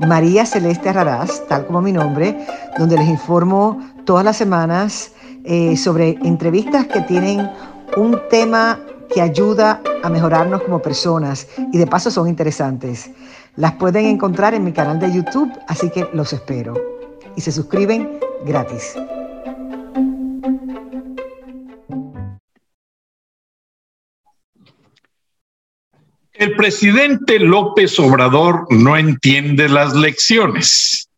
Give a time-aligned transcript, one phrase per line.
[0.00, 2.46] María Celeste Raraz, tal como mi nombre,
[2.78, 5.12] donde les informo todas las semanas
[5.44, 7.50] eh, sobre entrevistas que tienen
[7.96, 8.80] un tema
[9.12, 13.10] que ayuda a mejorarnos como personas y de paso son interesantes.
[13.56, 16.74] Las pueden encontrar en mi canal de YouTube, así que los espero.
[17.36, 18.96] Y se suscriben gratis.
[26.34, 31.08] El presidente López Obrador no entiende las lecciones.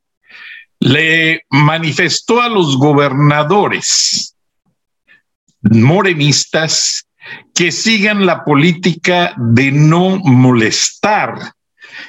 [0.78, 4.36] Le manifestó a los gobernadores
[5.62, 7.06] morenistas
[7.54, 11.54] que sigan la política de no molestar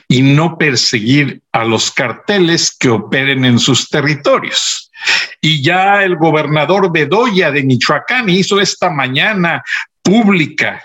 [0.09, 4.91] y no perseguir a los carteles que operen en sus territorios.
[5.39, 9.63] Y ya el gobernador Bedoya de Michoacán hizo esta mañana
[10.03, 10.83] pública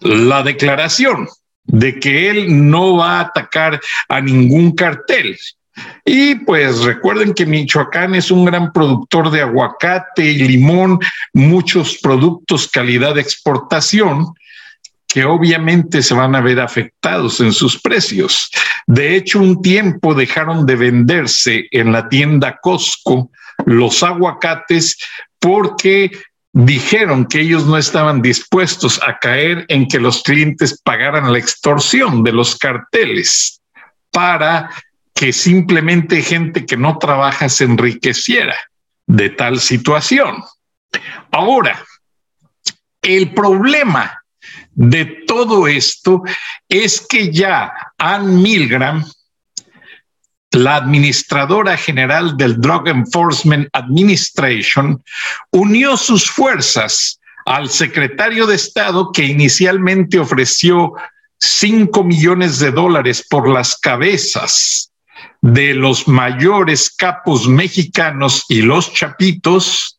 [0.00, 1.28] la declaración
[1.72, 5.36] de que él no va a atacar a ningún cartel.
[6.04, 10.98] Y pues recuerden que Michoacán es un gran productor de aguacate y limón,
[11.32, 14.26] muchos productos calidad de exportación
[15.08, 18.50] que obviamente se van a ver afectados en sus precios.
[18.86, 23.30] De hecho, un tiempo dejaron de venderse en la tienda Costco
[23.66, 24.98] los aguacates
[25.38, 26.10] porque
[26.52, 32.22] dijeron que ellos no estaban dispuestos a caer en que los clientes pagaran la extorsión
[32.22, 33.60] de los carteles
[34.10, 34.70] para
[35.14, 38.56] que simplemente gente que no trabaja se enriqueciera
[39.06, 40.44] de tal situación.
[41.30, 41.82] Ahora,
[43.00, 44.22] el problema
[44.72, 46.22] de todo esto
[46.68, 49.04] es que ya Ann Milgram,
[50.52, 55.02] la administradora general del Drug Enforcement Administration
[55.50, 60.92] unió sus fuerzas al secretario de Estado que inicialmente ofreció
[61.38, 64.92] 5 millones de dólares por las cabezas
[65.40, 69.98] de los mayores capos mexicanos y los chapitos,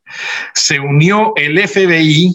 [0.53, 2.33] se unió el FBI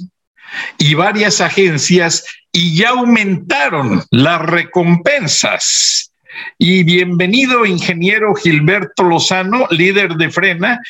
[0.79, 6.08] y varias agencias y ya aumentaron las recompensas
[6.59, 10.81] y bienvenido, ingeniero Gilberto Lozano, líder de Frena.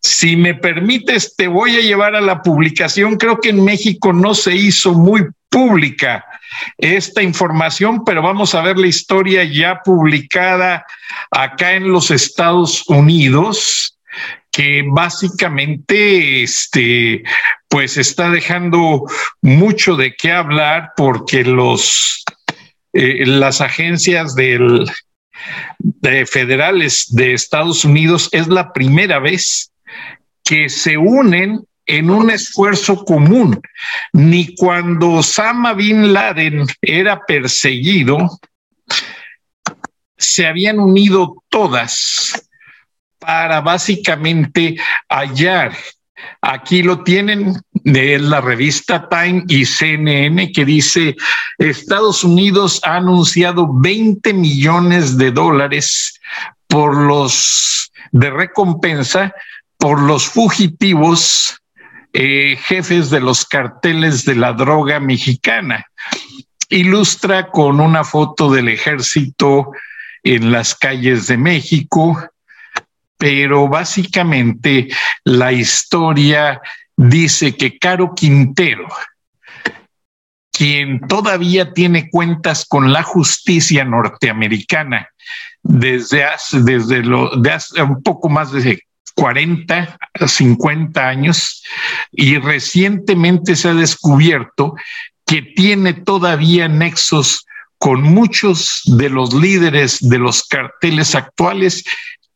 [0.00, 3.16] Si me permites, te voy a llevar a la publicación.
[3.16, 6.24] Creo que en México no se hizo muy pública
[6.78, 10.84] esta información, pero vamos a ver la historia ya publicada
[11.30, 13.96] acá en los Estados Unidos
[14.56, 17.22] que básicamente este
[17.68, 19.04] pues está dejando
[19.42, 22.24] mucho de qué hablar porque los
[22.96, 24.86] eh, las agencias de
[26.26, 29.70] federales de Estados Unidos es la primera vez
[30.42, 33.60] que se unen en un esfuerzo común.
[34.12, 38.38] Ni cuando Osama Bin Laden era perseguido,
[40.16, 42.48] se habían unido todas
[43.18, 44.76] para básicamente
[45.08, 45.72] hallar
[46.40, 51.16] Aquí lo tienen de la revista Time y CNN que dice
[51.58, 56.20] Estados Unidos ha anunciado 20 millones de dólares
[56.66, 59.34] por los de recompensa
[59.78, 61.60] por los fugitivos
[62.12, 65.84] eh, jefes de los carteles de la droga mexicana.
[66.70, 69.70] Ilustra con una foto del ejército
[70.24, 72.18] en las calles de México,
[73.18, 74.88] pero básicamente
[75.24, 76.60] la historia
[76.96, 78.86] dice que Caro Quintero,
[80.52, 85.08] quien todavía tiene cuentas con la justicia norteamericana
[85.62, 87.00] desde hace, desde
[87.82, 88.80] un poco más de
[89.14, 91.62] 40 a 50 años
[92.12, 94.74] y recientemente se ha descubierto
[95.26, 97.46] que tiene todavía nexos
[97.78, 101.84] con muchos de los líderes de los carteles actuales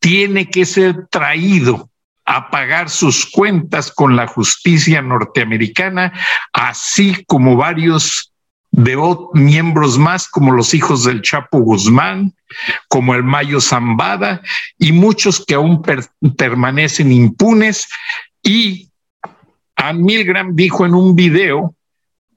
[0.01, 1.89] tiene que ser traído
[2.25, 6.11] a pagar sus cuentas con la justicia norteamericana,
[6.51, 8.33] así como varios
[8.71, 8.97] de
[9.33, 12.33] miembros más, como los hijos del Chapo Guzmán,
[12.87, 14.41] como el Mayo Zambada,
[14.77, 15.83] y muchos que aún
[16.37, 17.87] permanecen impunes.
[18.41, 18.89] Y
[19.75, 21.75] Ann Milgram dijo en un video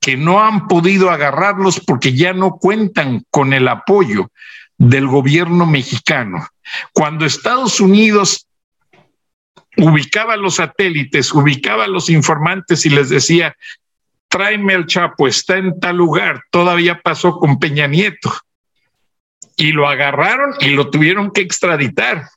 [0.00, 4.28] que no han podido agarrarlos porque ya no cuentan con el apoyo
[4.78, 6.46] del gobierno mexicano.
[6.92, 8.48] Cuando Estados Unidos
[9.76, 13.56] ubicaba los satélites, ubicaba los informantes y les decía,
[14.28, 18.32] tráeme al Chapo, está en tal lugar, todavía pasó con Peña Nieto.
[19.56, 22.28] Y lo agarraron y lo tuvieron que extraditar.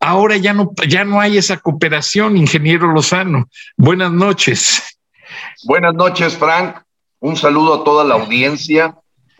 [0.00, 3.48] Ahora ya no, ya no hay esa cooperación, ingeniero Lozano.
[3.76, 4.98] Buenas noches.
[5.64, 6.78] Buenas noches, Frank.
[7.20, 8.94] Un saludo a toda la audiencia.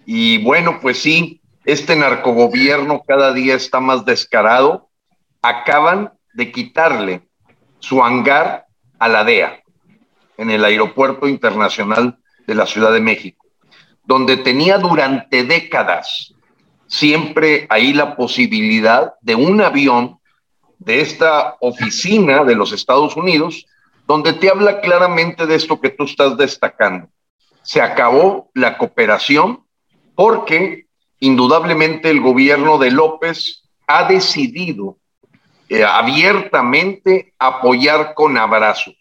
[0.07, 4.91] Y bueno, pues sí, este narcogobierno cada día está más descarado.
[5.43, 7.23] Acaban de quitarle
[7.79, 8.67] su hangar
[8.99, 9.63] a la DEA
[10.37, 13.47] en el Aeropuerto Internacional de la Ciudad de México,
[14.05, 16.35] donde tenía durante décadas
[16.87, 20.19] siempre ahí la posibilidad de un avión
[20.79, 23.67] de esta oficina de los Estados Unidos,
[24.07, 27.09] donde te habla claramente de esto que tú estás destacando.
[27.63, 29.65] Se acabó la cooperación
[30.15, 30.84] porque
[31.25, 34.99] indudablemente el gobierno de López ha decidido
[35.69, 38.95] eh, abiertamente apoyar con abrazos.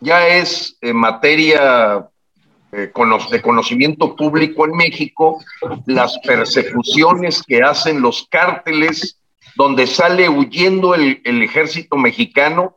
[0.00, 2.08] Ya es eh, materia
[2.72, 2.90] eh,
[3.30, 5.42] de conocimiento público en México
[5.86, 9.20] las persecuciones que hacen los cárteles
[9.56, 12.76] donde sale huyendo el, ejército mexicano,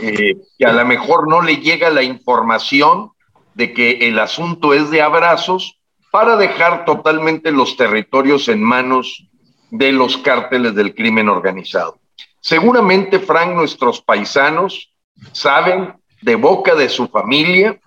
[0.00, 3.10] que a lo mejor no le llega la información
[3.52, 5.75] de que el asunto es de abrazos
[6.16, 9.28] para dejar totalmente los territorios en manos
[9.70, 11.98] de los cárteles del crimen organizado.
[12.40, 14.94] Seguramente, Frank, nuestros paisanos
[15.32, 15.92] saben
[16.22, 17.78] de boca de su familia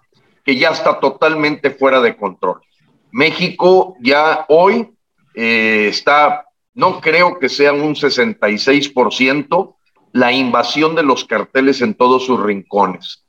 [0.46, 2.62] que ya está totalmente fuera de control.
[3.10, 4.92] México ya hoy
[5.34, 6.46] eh, está,
[6.76, 9.76] no creo que sea un 66%
[10.12, 13.26] la invasión de los carteles en todos sus rincones.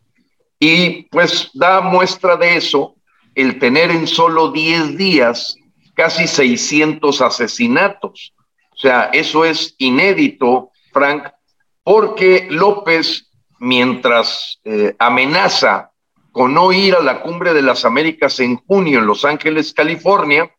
[0.59, 2.97] Y pues da muestra de eso
[3.41, 5.57] el tener en solo 10 días
[5.95, 8.35] casi 600 asesinatos.
[8.73, 11.25] O sea, eso es inédito Frank,
[11.83, 15.91] porque López, mientras eh, amenaza
[16.33, 20.51] con no ir a la cumbre de las Américas en junio en Los Ángeles, California,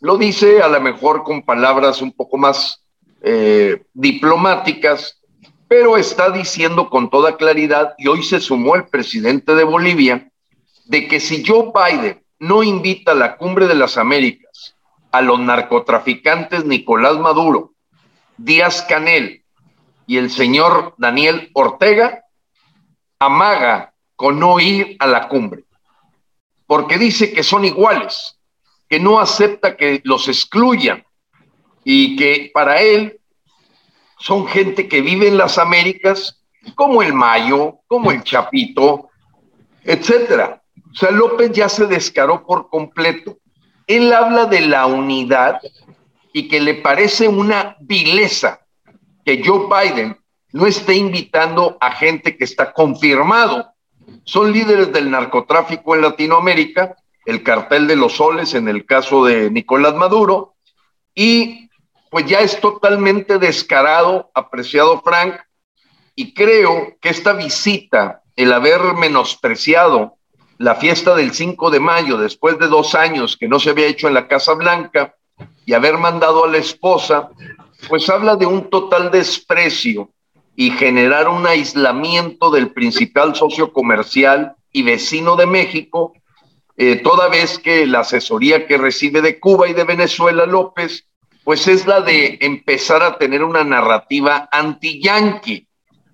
[0.00, 2.84] lo dice a lo mejor con palabras un poco más
[3.22, 5.20] eh, diplomáticas,
[5.68, 10.31] pero está diciendo con toda claridad, y hoy se sumó el presidente de Bolivia,
[10.92, 14.76] de que si Joe Biden no invita a la cumbre de las Américas
[15.10, 17.72] a los narcotraficantes Nicolás Maduro,
[18.36, 19.42] Díaz Canel
[20.06, 22.26] y el señor Daniel Ortega
[23.18, 25.64] amaga con no ir a la cumbre,
[26.66, 28.38] porque dice que son iguales,
[28.86, 31.06] que no acepta que los excluyan
[31.84, 33.18] y que para él
[34.18, 36.42] son gente que vive en las Américas,
[36.74, 39.08] como el Mayo, como el Chapito,
[39.84, 40.61] etcétera.
[40.92, 43.38] O sea, López ya se descaró por completo.
[43.86, 45.60] Él habla de la unidad
[46.32, 48.60] y que le parece una vileza
[49.24, 50.18] que Joe Biden
[50.52, 53.72] no esté invitando a gente que está confirmado.
[54.24, 59.50] Son líderes del narcotráfico en Latinoamérica, el cartel de los soles en el caso de
[59.50, 60.54] Nicolás Maduro,
[61.14, 61.70] y
[62.10, 65.36] pues ya es totalmente descarado, apreciado Frank,
[66.14, 70.18] y creo que esta visita, el haber menospreciado
[70.62, 74.06] la fiesta del 5 de mayo después de dos años que no se había hecho
[74.06, 75.16] en la Casa Blanca
[75.66, 77.30] y haber mandado a la esposa,
[77.88, 80.10] pues habla de un total desprecio
[80.54, 86.12] y generar un aislamiento del principal socio comercial y vecino de México,
[86.76, 91.08] eh, toda vez que la asesoría que recibe de Cuba y de Venezuela López,
[91.42, 95.66] pues es la de empezar a tener una narrativa anti-yanqui,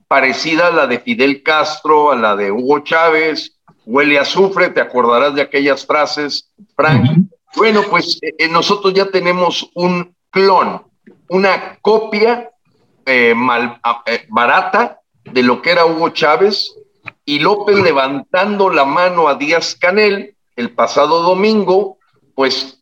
[0.07, 3.58] parecida a la de Fidel Castro, a la de Hugo Chávez,
[3.89, 7.27] huele a azufre, te acordarás de aquellas frases, Frank.
[7.57, 10.83] Bueno, pues eh, eh, nosotros ya tenemos un clon
[11.31, 12.51] una copia
[13.05, 16.75] eh, mal, eh, barata de lo que era Hugo Chávez
[17.25, 21.99] y López levantando la mano a Díaz Canel el pasado domingo,
[22.35, 22.79] pues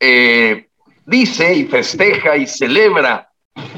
[1.06, 3.30] dice y festeja y celebra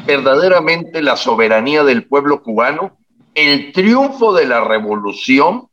[0.06, 2.96] verdaderamente la soberanía del pueblo cubano,
[3.34, 5.68] el triunfo de la revolución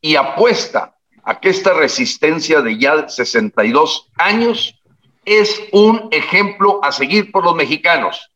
[0.00, 0.93] y apuesta
[1.24, 4.80] a que esta resistencia de ya 62 años
[5.24, 8.30] es un ejemplo a seguir por los mexicanos.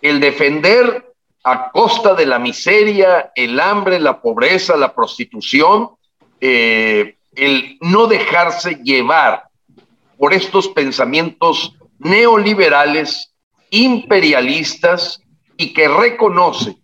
[0.00, 5.90] El defender a costa de la miseria, el hambre, la pobreza, la prostitución,
[6.40, 9.48] eh, el no dejarse llevar
[10.16, 13.34] por estos pensamientos neoliberales,
[13.70, 15.20] imperialistas
[15.56, 16.76] y que reconoce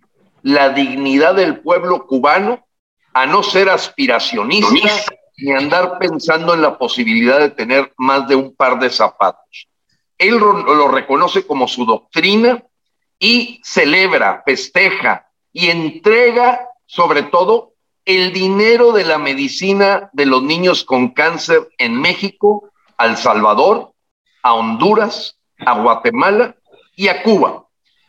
[0.42, 2.66] la dignidad del pueblo cubano
[3.12, 4.78] a no ser aspiracionista
[5.40, 9.68] ni andar pensando en la posibilidad de tener más de un par de zapatos.
[10.18, 12.62] Él lo reconoce como su doctrina
[13.18, 20.84] y celebra, festeja y entrega sobre todo el dinero de la medicina de los niños
[20.84, 23.92] con cáncer en México, a El Salvador,
[24.42, 26.56] a Honduras, a Guatemala
[26.96, 27.66] y a Cuba,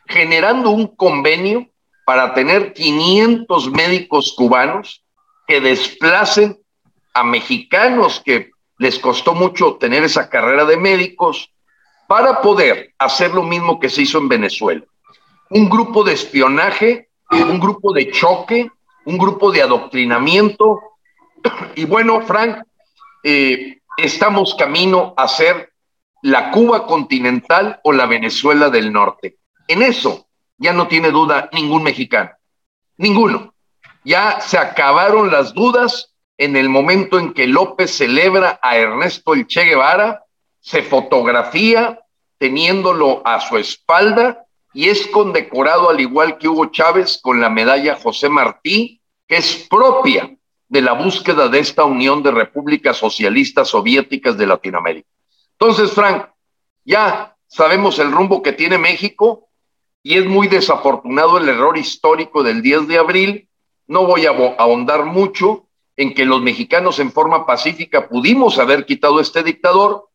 [0.08, 1.68] generando un convenio
[2.06, 5.04] para tener 500 médicos cubanos
[5.48, 6.61] que desplacen
[7.14, 11.52] a mexicanos que les costó mucho tener esa carrera de médicos
[12.08, 14.84] para poder hacer lo mismo que se hizo en Venezuela.
[15.50, 18.70] Un grupo de espionaje, un grupo de choque,
[19.06, 20.80] un grupo de adoctrinamiento.
[21.76, 22.64] Y bueno, Frank,
[23.24, 25.72] eh, estamos camino a ser
[26.22, 29.38] la Cuba continental o la Venezuela del norte.
[29.68, 30.28] En eso
[30.58, 32.32] ya no tiene duda ningún mexicano,
[32.98, 33.54] ninguno.
[34.04, 36.11] Ya se acabaron las dudas
[36.42, 40.26] en el momento en que López celebra a Ernesto El Che Guevara,
[40.60, 42.00] se fotografía
[42.40, 47.96] teniéndolo a su espalda y es condecorado al igual que Hugo Chávez con la medalla
[48.02, 50.36] José Martí, que es propia
[50.68, 55.08] de la búsqueda de esta unión de repúblicas socialistas soviéticas de Latinoamérica.
[55.60, 56.26] Entonces, Frank,
[56.84, 59.48] ya sabemos el rumbo que tiene México
[60.02, 63.50] y es muy desafortunado el error histórico del 10 de abril.
[63.86, 65.68] No voy a ahondar mucho
[66.02, 70.10] en que los mexicanos en forma pacífica pudimos haber quitado este dictador,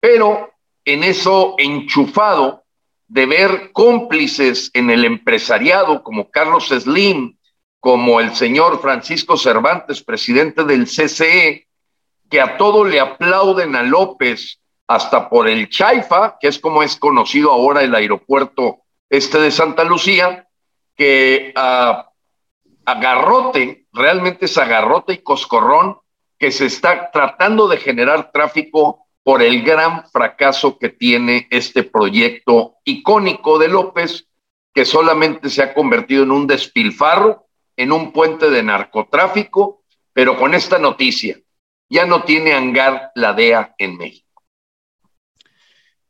[0.00, 0.50] pero
[0.82, 2.64] en eso enchufado
[3.06, 7.36] de ver cómplices en el empresariado como Carlos Slim,
[7.80, 11.68] como el señor Francisco Cervantes, presidente del CCE,
[12.30, 16.96] que a todo le aplauden a López, hasta por el Chaifa, que es como es
[16.96, 18.78] conocido ahora el aeropuerto
[19.10, 20.48] este de Santa Lucía,
[20.96, 22.08] que a,
[22.86, 25.98] agarrote, realmente es agarrote y coscorrón,
[26.38, 32.76] que se está tratando de generar tráfico por el gran fracaso que tiene este proyecto
[32.84, 34.26] icónico de López,
[34.72, 40.54] que solamente se ha convertido en un despilfarro, en un puente de narcotráfico, pero con
[40.54, 41.38] esta noticia,
[41.88, 44.42] ya no tiene hangar la DEA en México.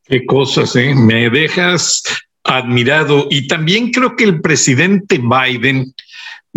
[0.03, 0.93] Qué cosas, ¿eh?
[0.95, 2.03] Me dejas
[2.43, 3.27] admirado.
[3.29, 5.93] Y también creo que el presidente Biden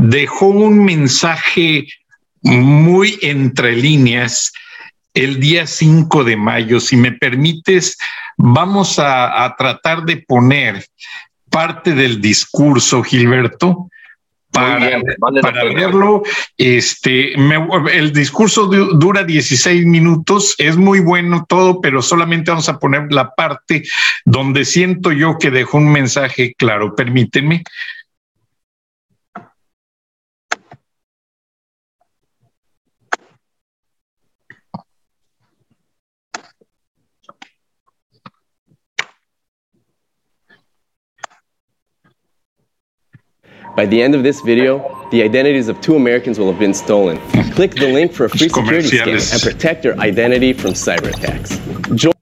[0.00, 1.86] dejó un mensaje
[2.42, 4.52] muy entre líneas
[5.12, 6.80] el día 5 de mayo.
[6.80, 7.98] Si me permites,
[8.36, 10.84] vamos a, tratar de poner
[11.50, 13.90] parte del discurso, Gilberto,
[14.50, 15.00] para,
[15.42, 16.22] para verlo.
[16.56, 23.12] Este, el discurso dura 16 minutos, es muy bueno todo, pero solamente vamos a poner
[23.12, 23.82] la parte
[24.24, 26.94] donde siento yo que dejó un mensaje claro.
[26.94, 27.64] Permíteme.
[43.80, 47.16] By the end of this video, the identities of two Americans will have been stolen.
[47.52, 51.58] Click the link for a free security scan and protect your identity from cyber attacks.
[51.94, 52.12] Jo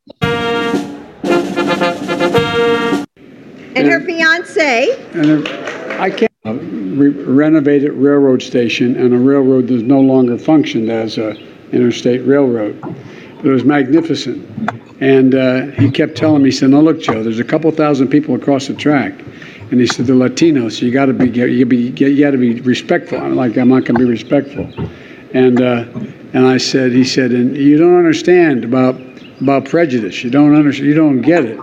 [3.74, 5.04] and her fiance.
[5.14, 5.48] And
[6.00, 11.18] I can't uh, re renovated railroad station, and a railroad that no longer functioned as
[11.18, 11.36] an
[11.72, 12.80] interstate railroad.
[12.80, 14.48] But it was magnificent.
[15.00, 18.10] And uh, he kept telling me, he said, "No, look, Joe, there's a couple thousand
[18.10, 19.12] people across the track."
[19.70, 22.60] And he said, "The Latinos, you got to be, you be, you got to be
[22.60, 24.68] respectful." I'm like, "I'm not going to be respectful."
[25.34, 25.84] And uh,
[26.32, 29.00] and I said, he said, "And you don't understand about
[29.40, 30.24] about prejudice.
[30.24, 30.88] You don't understand.
[30.88, 31.60] You don't get it."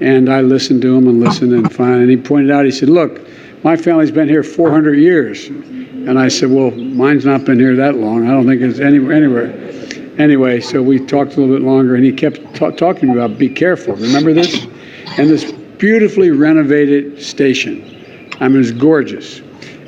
[0.00, 2.64] And I listened to him and listened and finally, and he pointed out.
[2.64, 3.20] He said, "Look,
[3.64, 7.96] my family's been here 400 years." And I said, "Well, mine's not been here that
[7.96, 8.28] long.
[8.28, 9.52] I don't think it's anywhere anywhere."
[10.18, 13.94] Anyway, so we talked a little bit longer, and he kept talking about be careful.
[13.96, 14.66] Remember this?
[15.18, 17.82] And this beautifully renovated station.
[18.38, 19.40] I mean, it was gorgeous.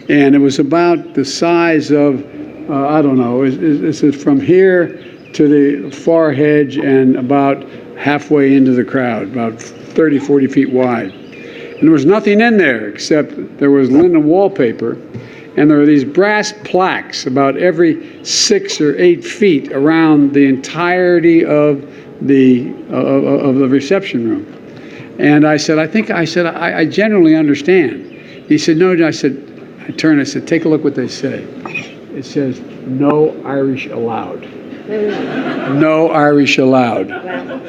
[0.09, 2.25] And it was about the size of,
[2.69, 4.99] uh, I don't know, this is from here
[5.35, 7.69] to the far hedge and about
[7.99, 11.13] halfway into the crowd, about 30, 40 feet wide.
[11.13, 14.93] And there was nothing in there except there was linen wallpaper
[15.57, 21.45] and there were these brass plaques about every six or eight feet around the entirety
[21.45, 21.83] of
[22.23, 24.62] the, uh, of the reception room.
[25.19, 28.07] And I said, I think, I said, I, I generally understand.
[28.49, 29.49] He said, no, I said,
[29.87, 31.43] I turned, I said, take a look what they say.
[32.15, 34.43] It says, no Irish allowed.
[34.89, 37.09] No Irish allowed.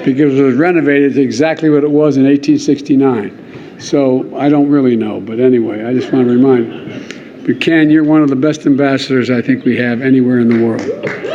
[0.04, 3.80] Because it was renovated exactly what it was in 1869.
[3.80, 8.04] So I don't really know, but anyway, I just want to remind But Ken, you're
[8.04, 11.33] one of the best ambassadors I think we have anywhere in the world.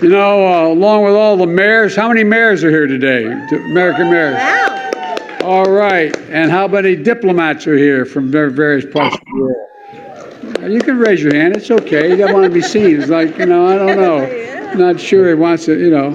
[0.00, 3.26] You know, uh, along with all the mayors, how many mayors are here today?
[3.26, 4.34] American mayors.
[4.34, 5.16] Wow.
[5.42, 6.16] All right.
[6.30, 10.72] And how many diplomats are here from various parts of the world?
[10.72, 11.56] You can raise your hand.
[11.56, 12.10] It's okay.
[12.10, 13.00] You don't want to be seen.
[13.00, 14.74] It's like, you know, I don't know.
[14.74, 16.10] Not sure he wants to, you know.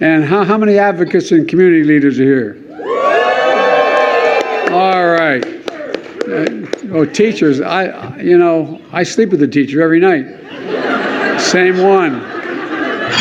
[0.00, 2.56] And how, how many advocates and community leaders are here?
[4.72, 5.44] All right.
[6.26, 7.60] Uh, oh, teachers.
[7.60, 11.40] I, you know, I sleep with a teacher every night.
[11.40, 12.41] Same one.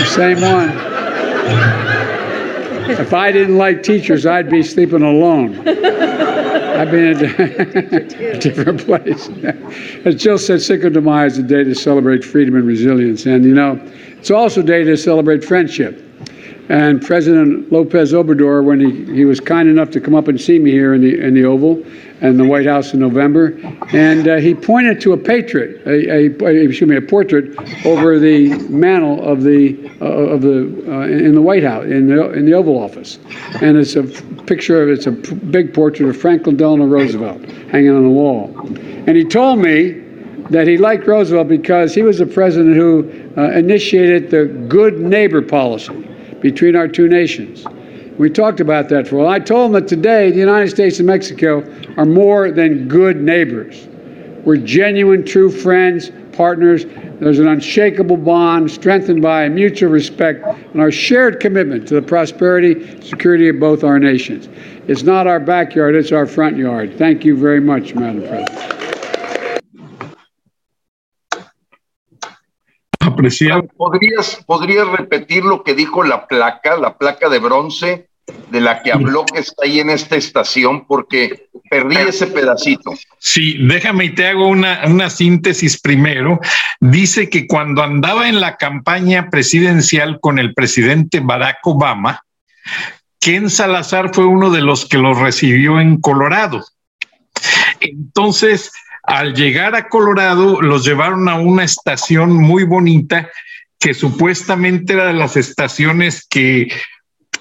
[0.07, 0.69] Same one.
[2.89, 5.55] If I didn't like teachers, I'd be sleeping alone.
[5.67, 9.29] I've been in a different place.
[10.03, 13.25] As Jill said, Cinco de Mayo is a day to celebrate freedom and resilience.
[13.25, 13.79] And, you know,
[14.17, 16.03] it's also a day to celebrate friendship.
[16.69, 20.57] And President Lopez Obrador, when he, he was kind enough to come up and see
[20.57, 21.83] me here in the, in the Oval
[22.22, 23.58] and the White House in November,
[23.94, 28.50] and uh, he pointed to a patriot, a, a, excuse me, a portrait over the
[28.70, 32.54] mantle of the uh, of the uh, in the White House in the in the
[32.54, 33.18] Oval Office,
[33.62, 34.04] and it's a
[34.44, 38.56] picture of it's a big portrait of Franklin Delano Roosevelt hanging on the wall,
[39.08, 40.01] and he told me
[40.51, 45.42] that he liked Roosevelt because he was the president who uh, initiated the good neighbor
[45.42, 45.94] policy
[46.42, 47.66] between our two nations.
[48.22, 49.30] We talked about that for a while.
[49.30, 53.88] I told them that today the United States and Mexico are more than good neighbors.
[54.46, 56.86] We're genuine, true friends, partners.
[57.20, 62.74] There's an unshakable bond strengthened by mutual respect and our shared commitment to the prosperity,
[62.74, 64.50] and security of both our nations.
[64.88, 67.00] It's not our backyard, it's our front yard.
[67.00, 68.60] Thank you very much, Madam President.
[73.78, 78.11] ¿Podrías, ¿Podrías repetir lo que dijo la placa, la placa de bronce
[78.50, 80.86] de la que habló que está ahí en esta estación?
[80.86, 82.94] Porque perdí ese pedacito.
[83.20, 86.40] Sí, déjame y te hago una, una síntesis primero.
[86.80, 92.24] Dice que cuando andaba en la campaña presidencial con el presidente Barack Obama,
[93.20, 96.66] Ken Salazar fue uno de los que lo recibió en Colorado.
[97.79, 98.72] Entonces,
[99.03, 103.29] al llegar a Colorado, los llevaron a una estación muy bonita
[103.79, 106.72] que supuestamente era de las estaciones que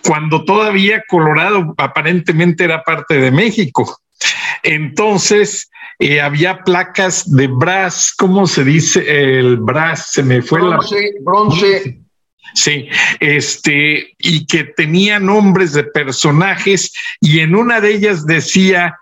[0.05, 3.99] cuando todavía Colorado aparentemente era parte de México.
[4.63, 9.05] Entonces, eh, había placas de brass, ¿cómo se dice?
[9.39, 11.21] El brass, se me fue bronce, la...
[11.23, 12.01] Bronce.
[12.55, 12.89] Sí,
[13.21, 18.99] este, y que tenía nombres de personajes, y en una de ellas decía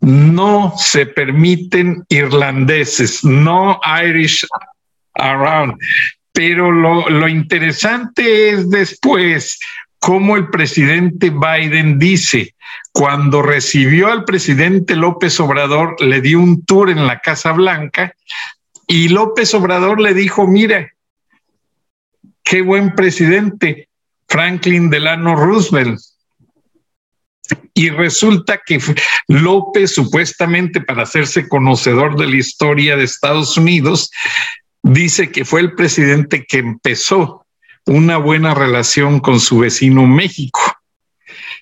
[0.00, 4.46] no se permiten irlandeses, no Irish
[5.14, 5.74] around.
[6.32, 9.58] Pero lo, interesante es después
[9.98, 12.54] cómo el presidente Biden dice,
[12.92, 18.14] cuando recibió al presidente López Obrador, le dio un tour en la Casa Blanca
[18.86, 20.92] y López Obrador le dijo, mira,
[22.42, 23.88] qué buen presidente,
[24.26, 26.00] Franklin Delano Roosevelt
[27.74, 28.80] y resulta que
[29.28, 34.10] López, supuestamente para hacerse conocedor de la historia de Estados Unidos,
[34.82, 37.46] dice que fue el presidente que empezó
[37.88, 40.60] una buena relación con su vecino México.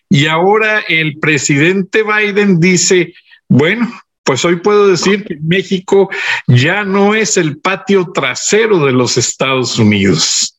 [0.09, 3.15] Y ahora el presidente Biden dice,
[3.49, 3.91] bueno,
[4.23, 6.11] pues hoy puedo decir que México
[6.47, 10.57] ya no es el patio trasero de los Estados Unidos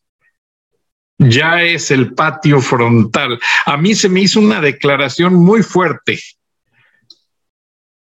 [1.17, 3.39] ya es el patio frontal.
[3.65, 6.19] A mí se me hizo una declaración muy fuerte,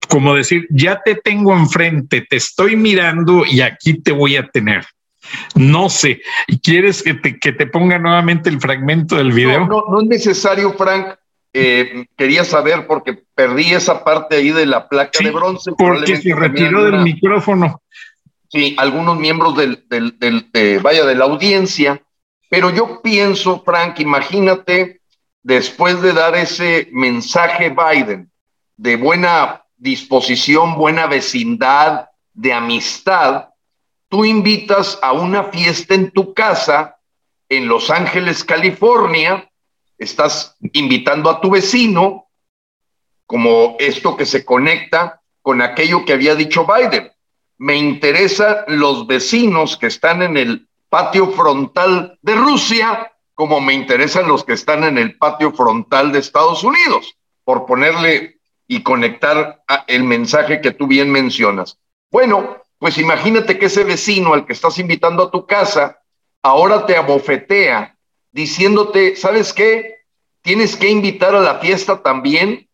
[0.08, 4.84] como decir, ya te tengo enfrente, te estoy mirando y aquí te voy a tener.
[5.54, 6.20] No sé,
[6.62, 9.66] ¿quieres que te, que te ponga nuevamente el fragmento del video?
[9.66, 11.16] No, no, es necesario, Frank.
[11.56, 15.70] Eh, quería saber porque perdí esa parte ahí de la placa de bronce.
[15.78, 17.80] Porque se retiró del micrófono.
[18.48, 22.00] Sí, algunos miembros del, del, vaya, de la audiencia
[22.54, 25.00] pero yo pienso, Frank, imagínate,
[25.42, 28.30] después de dar ese mensaje Biden
[28.76, 33.48] de buena disposición, buena vecindad, de amistad,
[34.08, 36.96] tú invitas a una fiesta en tu casa
[37.48, 39.50] en Los Ángeles, California,
[39.98, 42.26] estás invitando a tu vecino,
[43.26, 47.10] como esto que se conecta con aquello que había dicho Biden.
[47.58, 54.28] Me interesan los vecinos que están en el patio frontal de Rusia, como me interesan
[54.28, 60.04] los que están en el patio frontal de Estados Unidos, por ponerle y conectar el
[60.04, 61.78] mensaje que tú bien mencionas.
[62.10, 66.02] Bueno, pues imagínate que ese vecino al que estás invitando a tu casa
[66.42, 67.96] ahora te abofetea
[68.30, 70.00] diciéndote, ¿sabes qué?
[70.42, 72.68] Tienes que invitar a la fiesta también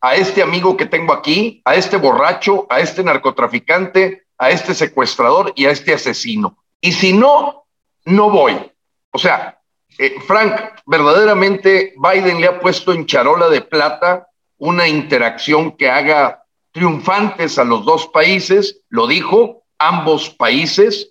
[0.00, 5.52] a este amigo que tengo aquí, a este borracho, a este narcotraficante, a este secuestrador
[5.56, 6.62] y a este asesino.
[6.80, 7.66] Y si no,
[8.04, 8.70] no voy.
[9.10, 9.60] O sea,
[9.98, 16.45] eh, Frank, verdaderamente Biden le ha puesto en charola de plata una interacción que haga
[16.76, 21.10] triunfantes a los dos países, lo dijo, ambos países,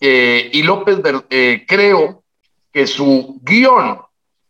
[0.00, 0.98] eh, y López
[1.30, 2.24] eh, creo
[2.72, 4.00] que su guion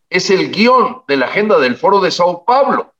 [0.08, 2.94] es el guion de la agenda del Foro de Sao Paulo,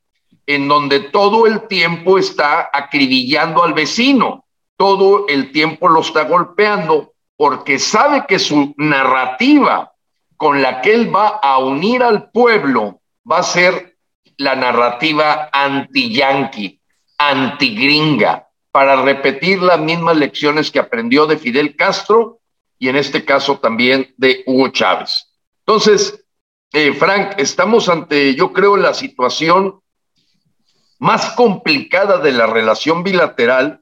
[0.46, 4.44] en donde todo el tiempo está acribillando al vecino,
[4.76, 9.90] todo el tiempo lo está golpeando, porque sabe que su narrativa
[10.36, 13.00] con la que él va a unir al pueblo
[13.30, 13.96] va a ser
[14.36, 16.78] la narrativa anti-yanqui,
[17.30, 22.40] anti-gringa, para repetir las mismas lecciones que aprendió de Fidel Castro
[22.78, 25.30] y en este caso también de Hugo Chávez.
[25.60, 26.24] Entonces,
[26.72, 29.80] eh, Frank, estamos ante, yo creo, la situación
[30.98, 33.80] más complicada de la relación bilateral,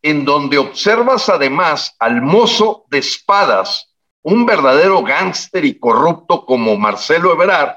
[0.00, 7.32] en donde observas además al mozo de espadas, un verdadero gángster y corrupto como Marcelo
[7.32, 7.76] Ebrard,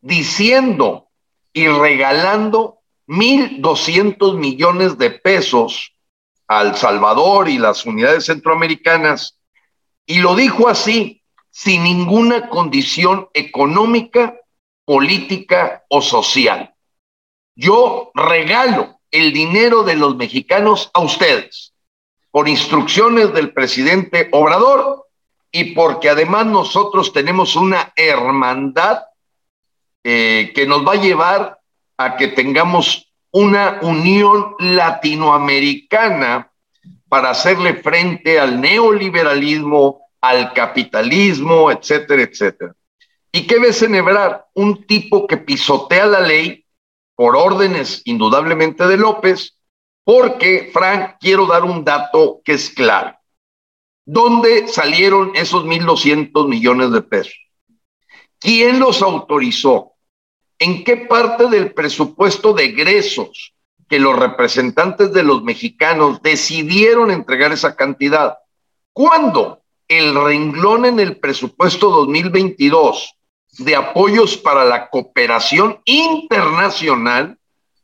[0.00, 1.08] diciendo
[1.52, 2.81] y regalando
[3.12, 5.94] 1.200 millones de pesos
[6.46, 9.38] al Salvador y las unidades centroamericanas,
[10.06, 14.34] y lo dijo así, sin ninguna condición económica,
[14.86, 16.74] política o social.
[17.54, 21.74] Yo regalo el dinero de los mexicanos a ustedes,
[22.30, 25.06] por instrucciones del presidente Obrador
[25.50, 29.02] y porque además nosotros tenemos una hermandad
[30.02, 31.61] eh, que nos va a llevar
[32.04, 36.50] a que tengamos una unión latinoamericana
[37.08, 42.74] para hacerle frente al neoliberalismo, al capitalismo, etcétera, etcétera.
[43.32, 44.02] ¿Y qué ves en
[44.54, 46.64] Un tipo que pisotea la ley
[47.14, 49.56] por órdenes indudablemente de López,
[50.04, 53.16] porque, Frank, quiero dar un dato que es claro.
[54.04, 57.38] ¿Dónde salieron esos 1.200 millones de pesos?
[58.38, 59.91] ¿Quién los autorizó?
[60.62, 63.52] ¿En qué parte del presupuesto de egresos
[63.88, 68.38] que los representantes de los mexicanos decidieron entregar esa cantidad?
[68.92, 73.16] ¿Cuándo el renglón en el presupuesto 2022
[73.58, 77.36] de apoyos para la cooperación internacional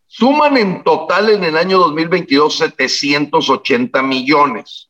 [0.06, 4.88] suman en total en el año 2022 780 millones,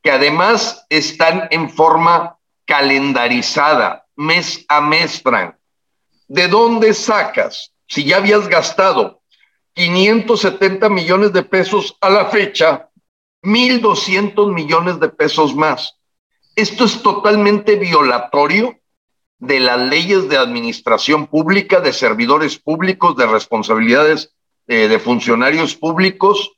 [0.00, 5.56] que además están en forma calendarizada, mes a mes, Frank.
[6.30, 7.72] ¿De dónde sacas?
[7.88, 9.20] Si ya habías gastado
[9.74, 12.88] 570 millones de pesos a la fecha,
[13.42, 15.96] 1.200 millones de pesos más.
[16.54, 18.78] Esto es totalmente violatorio
[19.38, 24.32] de las leyes de administración pública, de servidores públicos, de responsabilidades
[24.68, 26.52] eh, de funcionarios públicos.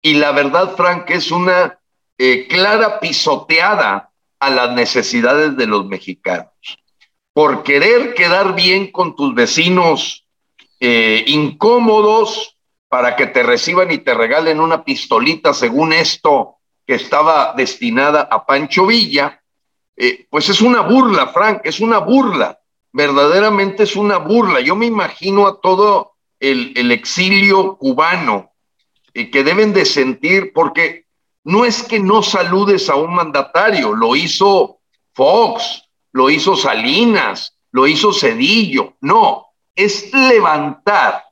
[0.00, 1.78] Y la verdad, Frank, es una
[2.16, 4.10] eh, clara pisoteada
[4.40, 6.48] a las necesidades de los mexicanos
[7.38, 10.26] por querer quedar bien con tus vecinos
[10.80, 17.54] eh, incómodos para que te reciban y te regalen una pistolita según esto que estaba
[17.56, 19.40] destinada a Pancho Villa,
[19.96, 22.58] eh, pues es una burla, Frank, es una burla,
[22.92, 24.58] verdaderamente es una burla.
[24.58, 28.50] Yo me imagino a todo el, exilio cubano
[29.14, 31.04] eh, que deben de sentir, porque
[31.44, 34.80] no es que no saludes a un mandatario, lo hizo
[35.14, 38.94] Fox, lo hizo Salinas, lo hizo Cedillo.
[39.00, 41.24] No, es levantar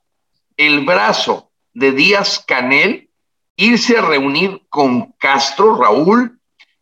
[0.55, 3.09] el brazo de Díaz Canel,
[3.55, 6.39] irse a reunir con Castro, Raúl,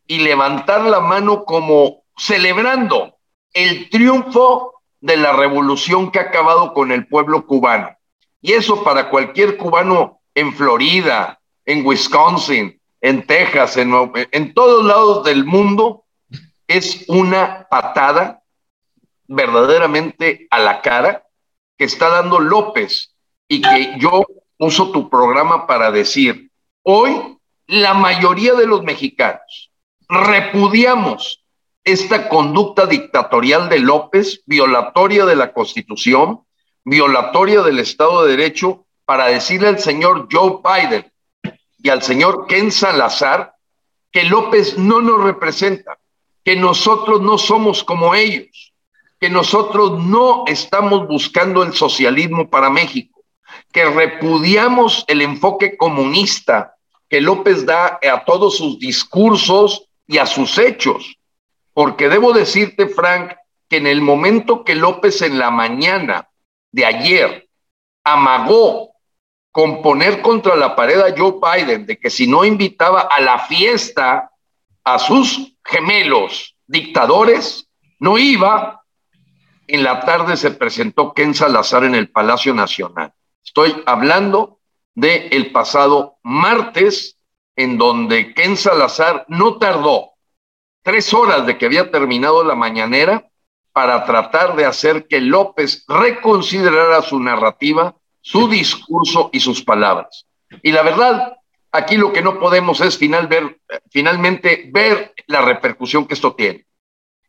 [0.07, 3.17] y levantar la mano como celebrando
[3.53, 7.89] el triunfo de la revolución que ha acabado con el pueblo cubano.
[8.41, 13.93] Y eso para cualquier cubano en Florida, en Wisconsin, en Texas, en,
[14.31, 16.04] en todos lados del mundo,
[16.67, 18.41] es una patada
[19.27, 21.25] verdaderamente a la cara
[21.77, 23.15] que está dando López
[23.47, 24.25] y que yo
[24.57, 26.51] uso tu programa para decir,
[26.83, 29.71] hoy la mayoría de los mexicanos
[30.07, 31.43] repudiamos
[31.83, 36.41] esta conducta dictatorial de López, violatoria de la Constitución,
[36.83, 41.11] violatoria del Estado de Derecho, para decirle al señor Joe Biden
[41.77, 43.53] y al señor Ken Salazar
[44.11, 45.99] que López no nos representa,
[46.45, 48.71] que nosotros no somos como ellos,
[49.19, 53.23] que nosotros no estamos buscando el socialismo para México,
[53.71, 56.75] que repudiamos el enfoque comunista
[57.09, 61.17] que López da a todos sus discursos y a sus hechos.
[61.73, 63.33] Porque debo decirte, Frank,
[63.67, 66.29] que en el momento que López en la mañana
[66.71, 67.49] de ayer
[68.03, 68.91] amagó
[69.51, 73.39] con poner contra la pared a Joe Biden de que si no invitaba a la
[73.39, 74.29] fiesta
[74.83, 77.67] a sus gemelos dictadores,
[77.99, 78.83] no iba.
[79.67, 83.13] En la tarde se presentó Ken Salazar en el Palacio Nacional.
[83.43, 84.59] Estoy hablando
[84.93, 87.17] del el pasado martes,
[87.55, 90.11] en donde Ken Salazar no tardó
[90.83, 93.27] tres horas de que había terminado la mañanera
[93.73, 100.25] para tratar de hacer que López reconsiderara su narrativa, su discurso y sus palabras.
[100.61, 101.34] Y la verdad,
[101.75, 103.59] aquí lo que no podemos es final ver,
[103.89, 106.65] finalmente ver la repercusión que esto tiene.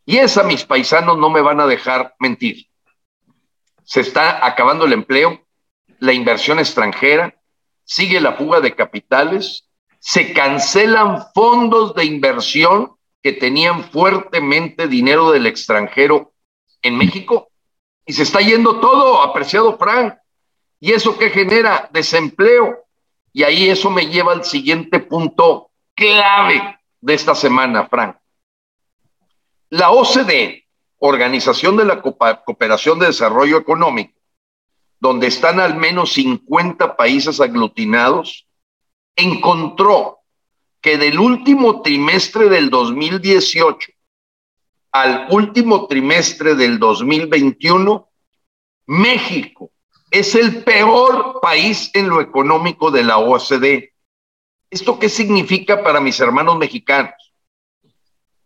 [0.05, 2.67] Y esa mis paisanos no me van a dejar mentir.
[3.85, 5.45] Se está acabando el empleo,
[5.99, 7.35] la inversión extranjera,
[7.85, 15.47] sigue la fuga de capitales, se cancelan fondos de inversión que tenían fuertemente dinero del
[15.47, 16.33] extranjero
[16.83, 17.51] en México
[18.07, 20.15] y se está yendo todo, apreciado Frank.
[20.79, 21.91] ¿Y eso qué genera?
[21.93, 22.86] Desempleo.
[23.37, 28.17] Y ahí eso me lleva al siguiente punto clave de esta semana, Frank.
[29.69, 34.19] La OCDE, Organización de la Cooperación de Desarrollo Económico,
[35.01, 38.49] donde están al menos 50 países aglutinados,
[39.15, 40.21] encontró
[40.81, 43.93] que del último trimestre del 2018
[44.93, 48.09] al último trimestre del 2021,
[48.87, 49.73] México
[50.19, 53.93] es el peor país en lo económico de la OCDE.
[54.71, 57.13] ¿Esto qué significa para mis hermanos mexicanos?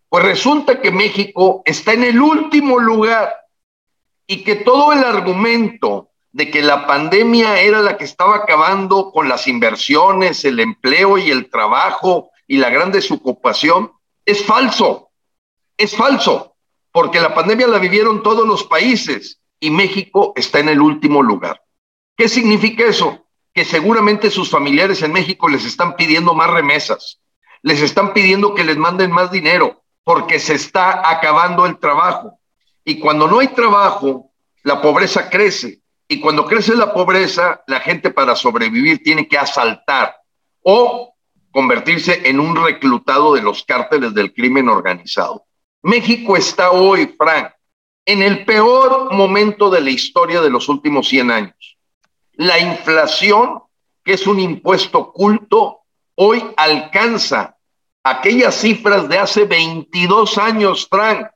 [0.09, 3.33] Pues resulta que México está en el último lugar
[4.27, 9.29] y que todo el argumento de que la pandemia era la que estaba acabando con
[9.29, 13.93] las inversiones, el empleo y el trabajo y la gran desocupación
[14.25, 15.11] es falso.
[15.77, 16.57] Es falso,
[16.93, 21.63] porque la pandemia la vivieron todos los países y México está en el último lugar.
[22.17, 23.27] ¿Qué significa eso?
[23.53, 27.21] Que seguramente sus familiares en México les están pidiendo más remesas,
[27.63, 32.41] les están pidiendo que les manden más dinero, porque se está acabando el trabajo.
[32.85, 34.31] Y cuando no hay trabajo,
[34.63, 35.81] la pobreza crece.
[36.09, 40.17] Y cuando crece la pobreza, la gente para sobrevivir tiene que asaltar
[40.63, 41.15] o
[41.53, 45.47] convertirse en un reclutado de los cárteles del crimen organizado.
[45.83, 47.53] México está hoy, Frank,
[48.11, 51.79] en el peor momento de la historia de los últimos 100 años.
[52.33, 53.63] La inflación,
[54.03, 55.83] que es un impuesto oculto,
[56.17, 57.57] hoy alcanza
[58.03, 61.29] aquellas cifras de hace 22 años, Frank,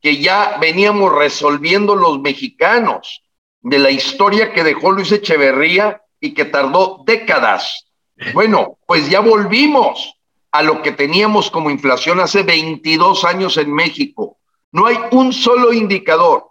[0.00, 3.22] que ya veníamos resolviendo los mexicanos,
[3.60, 7.86] de la historia que dejó Luis Echeverría y que tardó décadas.
[8.32, 10.16] Bueno, pues ya volvimos
[10.52, 14.38] a lo que teníamos como inflación hace 22 años en México.
[14.74, 16.50] No hay un solo indicador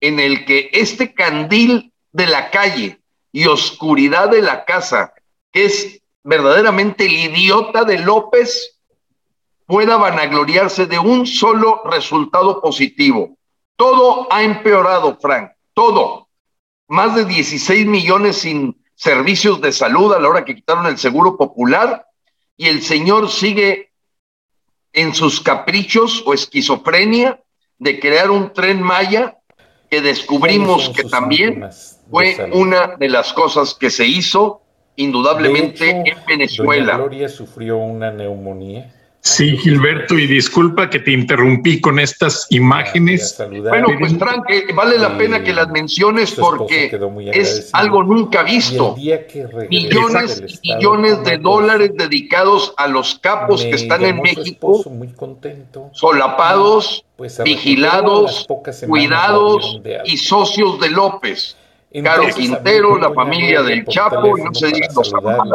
[0.00, 2.98] en el que este candil de la calle
[3.30, 5.12] y oscuridad de la casa,
[5.52, 8.80] que es verdaderamente el idiota de López,
[9.66, 13.36] pueda vanagloriarse de un solo resultado positivo.
[13.76, 16.28] Todo ha empeorado, Frank, todo.
[16.88, 21.36] Más de 16 millones sin servicios de salud a la hora que quitaron el seguro
[21.36, 22.06] popular
[22.56, 23.91] y el señor sigue
[24.92, 27.40] en sus caprichos o esquizofrenia
[27.78, 29.38] de crear un tren Maya
[29.90, 31.68] que descubrimos que también
[32.10, 34.62] fue una de las cosas que se hizo
[34.96, 36.96] indudablemente en Venezuela.
[36.96, 38.92] Gloria sufrió una neumonía
[39.24, 43.40] Sí, Gilberto, y disculpa que te interrumpí con estas imágenes.
[43.68, 46.90] Bueno, pues Frank, eh, vale la pena que las menciones porque
[47.32, 48.96] es algo nunca visto.
[49.70, 54.82] Millones y millones de dólares dedicados a los capos que están en México,
[55.92, 58.48] solapados, pues, vigilados,
[58.88, 61.56] cuidados y socios de López.
[62.02, 64.88] Caro Quintero, la familia del Chapo, no se diga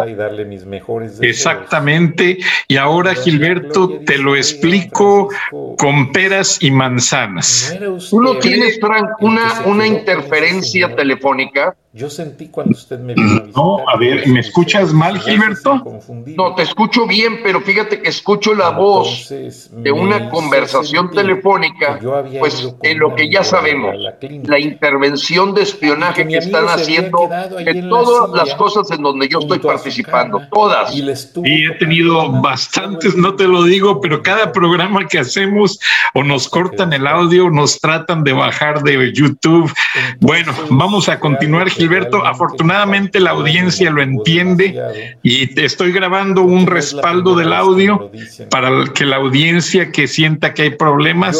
[0.07, 2.37] y darle mis mejores Exactamente.
[2.67, 5.29] Y ahora, Gilberto, te lo explico
[5.77, 7.75] con peras y manzanas.
[8.09, 11.75] Tú no tienes, Frank, una, una interferencia telefónica.
[11.93, 16.01] Yo sentí cuando usted me No, a ver, ¿me escuchas mal, Gilberto?
[16.37, 19.33] No, te escucho bien, pero fíjate que escucho la voz
[19.71, 21.99] de una conversación telefónica,
[22.37, 23.95] pues en lo que ya sabemos,
[24.43, 29.59] la intervención de espionaje que están haciendo, de todas las cosas en donde yo estoy
[29.59, 30.95] participando, todas.
[30.95, 35.79] Y he tenido bastantes, no te lo digo, pero cada programa que hacemos
[36.13, 39.71] o nos cortan el audio, nos tratan de bajar de YouTube.
[40.19, 46.67] Bueno, vamos a continuar, Gilberto Gilberto, afortunadamente la audiencia lo entiende y estoy grabando un
[46.67, 48.11] respaldo del audio
[48.49, 51.39] para que la audiencia que sienta que hay problemas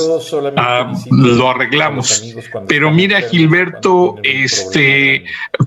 [0.56, 2.34] ah, lo arreglamos.
[2.67, 4.76] Pero mira, Gilberto, este,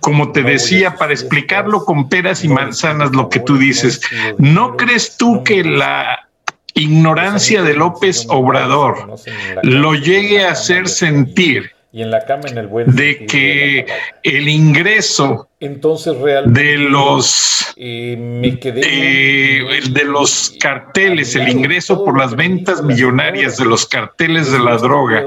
[0.00, 4.00] como te decía, para explicarlo con peras y manzanas lo que tú dices,
[4.38, 6.28] ¿no crees tú que la
[6.74, 9.16] ignorancia de López Obrador
[9.62, 13.86] lo llegue a hacer sentir Y en la cama, en el buen de que
[14.22, 22.02] el ingreso entonces realmente de los eh, me quedé eh, de los carteles, el ingreso
[22.02, 25.24] por las ventas millonarias de los carteles de la droga,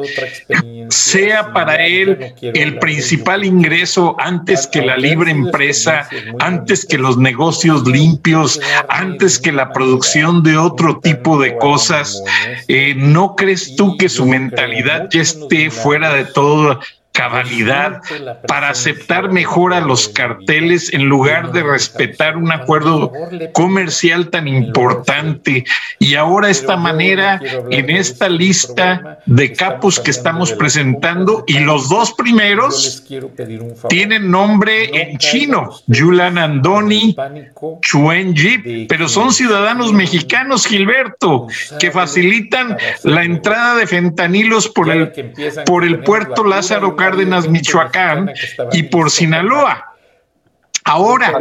[0.94, 6.08] sea para él el principal ingreso antes que la libre empresa,
[6.40, 12.24] antes que los negocios limpios, antes que la producción de otro tipo de cosas.
[12.68, 16.80] Eh, ¿No crees tú que su mentalidad ya esté fuera de todo
[17.14, 18.02] cabalidad
[18.48, 23.14] para aceptar mejor a los carteles en lugar de respetar un acuerdo
[23.54, 25.64] comercial tan importante.
[26.00, 32.14] Y ahora esta manera, en esta lista de capos que estamos presentando, y los dos
[32.14, 33.04] primeros
[33.90, 37.16] tienen nombre en chino, Yulan Andoni,
[37.82, 41.48] Chuen Jip, pero son ciudadanos mexicanos, Gilberto,
[41.80, 45.12] que facilitan la entrada de fentanilos por el,
[45.66, 48.32] por el puerto Lázaro Cárdenas, Michoacán
[48.72, 49.94] y por Sinaloa.
[50.86, 51.40] Ahora,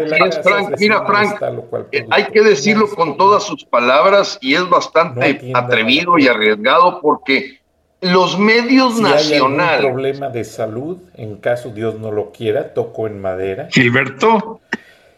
[0.79, 1.43] mira, Frank,
[1.91, 7.61] eh, hay que decirlo con todas sus palabras y es bastante atrevido y arriesgado porque
[8.01, 9.85] los medios nacionales.
[9.85, 13.69] Hay problema de salud, en caso Dios no lo quiera, toco en madera.
[13.71, 14.61] Gilberto.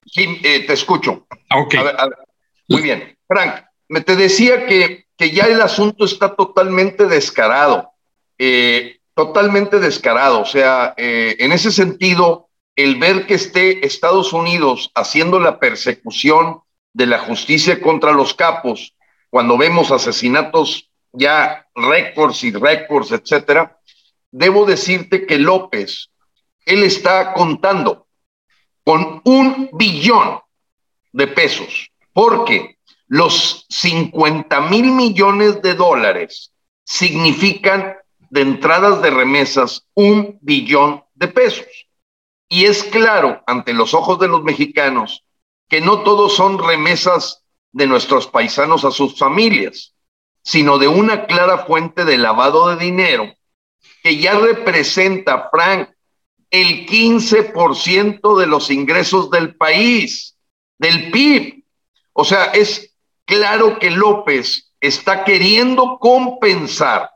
[0.07, 1.27] Sí, eh, te escucho.
[1.55, 1.75] Ok.
[2.69, 3.17] Muy bien.
[3.27, 7.91] Frank, me te decía que, que ya el asunto está totalmente descarado.
[8.39, 10.41] Eh, totalmente descarado.
[10.41, 16.61] O sea, eh, en ese sentido, el ver que esté Estados Unidos haciendo la persecución
[16.93, 18.95] de la justicia contra los capos,
[19.31, 23.79] cuando vemos asesinatos ya récords y récords, etcétera,
[24.31, 26.11] debo decirte que López,
[26.67, 28.07] él está contando
[28.85, 30.41] con un billón
[31.13, 36.53] de pesos, porque los 50 mil millones de dólares
[36.85, 37.97] significan
[38.35, 41.69] de entradas de remesas un billón de pesos.
[42.49, 45.25] Y es claro ante los ojos de los mexicanos
[45.69, 49.95] que no todos son remesas de nuestros paisanos a sus familias,
[50.43, 53.33] sino de una clara fuente de lavado de dinero
[54.03, 55.91] que ya representa, Frank,
[56.51, 60.37] el 15% de los ingresos del país,
[60.77, 61.65] del PIB.
[62.13, 67.14] O sea, es claro que López está queriendo compensar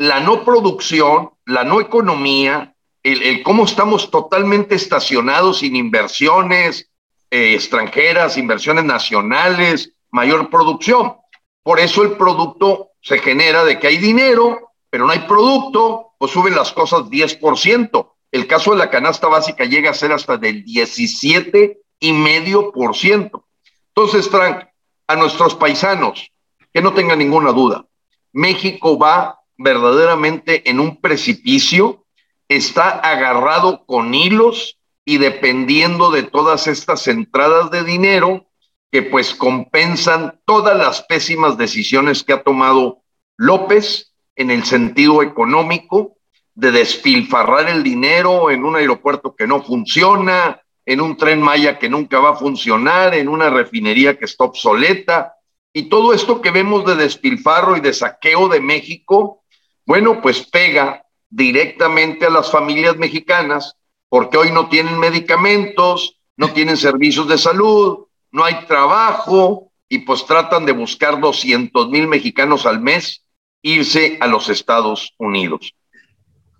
[0.00, 6.90] la no producción, la no economía, el, cómo estamos totalmente estacionados sin inversiones
[7.30, 11.16] eh, extranjeras, inversiones nacionales, mayor producción.
[11.62, 16.32] Por eso el producto se genera de que hay dinero, pero no hay producto, pues
[16.32, 18.12] suben las cosas 10%.
[18.32, 22.96] El caso de la canasta básica llega a ser hasta del 17 y medio por
[22.96, 23.44] ciento.
[23.88, 24.64] Entonces, Frank,
[25.08, 26.32] a nuestros paisanos,
[26.72, 27.84] que no tengan ninguna duda,
[28.32, 32.06] México va verdaderamente en un precipicio,
[32.48, 38.46] está agarrado con hilos y dependiendo de todas estas entradas de dinero
[38.90, 43.02] que pues compensan todas las pésimas decisiones que ha tomado
[43.36, 46.16] López en el sentido económico,
[46.54, 51.90] de despilfarrar el dinero en un aeropuerto que no funciona, en un tren Maya que
[51.90, 55.34] nunca va a funcionar, en una refinería que está obsoleta,
[55.72, 59.39] y todo esto que vemos de despilfarro y de saqueo de México,
[59.86, 63.76] bueno, pues pega directamente a las familias mexicanas
[64.08, 70.26] porque hoy no tienen medicamentos, no tienen servicios de salud, no hay trabajo y pues
[70.26, 73.24] tratan de buscar 200 mil mexicanos al mes
[73.62, 75.74] irse a los Estados Unidos.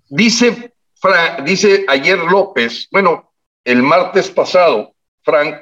[0.09, 0.74] Dice,
[1.44, 3.33] dice ayer López, bueno,
[3.64, 5.54] el martes pasado, Frank,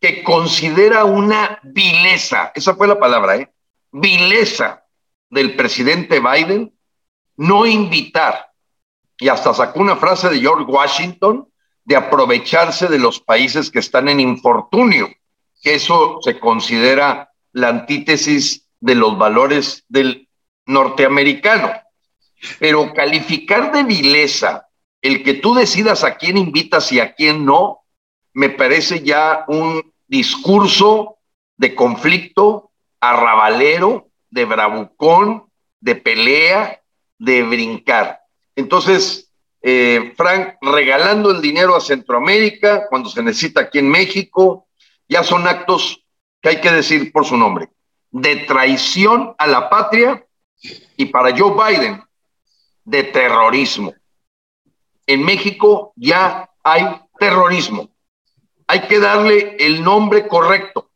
[0.00, 3.52] que considera una vileza, esa fue la palabra, ¿eh?
[3.92, 4.81] Vileza
[5.32, 6.74] del presidente Biden
[7.38, 8.50] no invitar,
[9.18, 11.48] y hasta sacó una frase de George Washington,
[11.84, 15.08] de aprovecharse de los países que están en infortunio,
[15.62, 20.28] que eso se considera la antítesis de los valores del
[20.66, 21.72] norteamericano.
[22.58, 24.68] Pero calificar de vileza
[25.00, 27.80] el que tú decidas a quién invitas y a quién no,
[28.34, 31.16] me parece ya un discurso
[31.56, 32.70] de conflicto
[33.00, 35.44] arrabalero de bravucón,
[35.78, 36.80] de pelea,
[37.18, 38.22] de brincar.
[38.56, 39.30] Entonces,
[39.60, 44.66] eh, Frank, regalando el dinero a Centroamérica cuando se necesita aquí en México,
[45.06, 46.02] ya son actos
[46.40, 47.68] que hay que decir por su nombre,
[48.10, 50.26] de traición a la patria
[50.96, 52.02] y para Joe Biden,
[52.84, 53.94] de terrorismo.
[55.06, 56.84] En México ya hay
[57.18, 57.90] terrorismo.
[58.66, 60.90] Hay que darle el nombre correcto.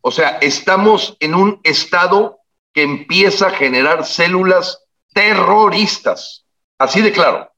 [0.00, 2.41] O sea, estamos en un estado
[2.72, 4.78] que empieza a generar células
[5.12, 6.42] terroristas
[6.82, 7.48] Así de claro.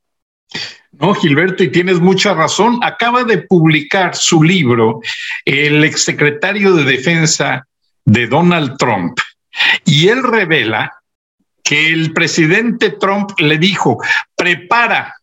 [0.92, 2.78] No, Gilberto, y tienes mucha razón.
[2.82, 5.00] Acaba de publicar su libro
[5.46, 7.66] el exsecretario de Defensa
[8.04, 9.18] de Donald Trump
[9.86, 10.92] y él revela
[11.62, 13.96] que el presidente Trump le dijo,
[14.36, 15.14] prepara,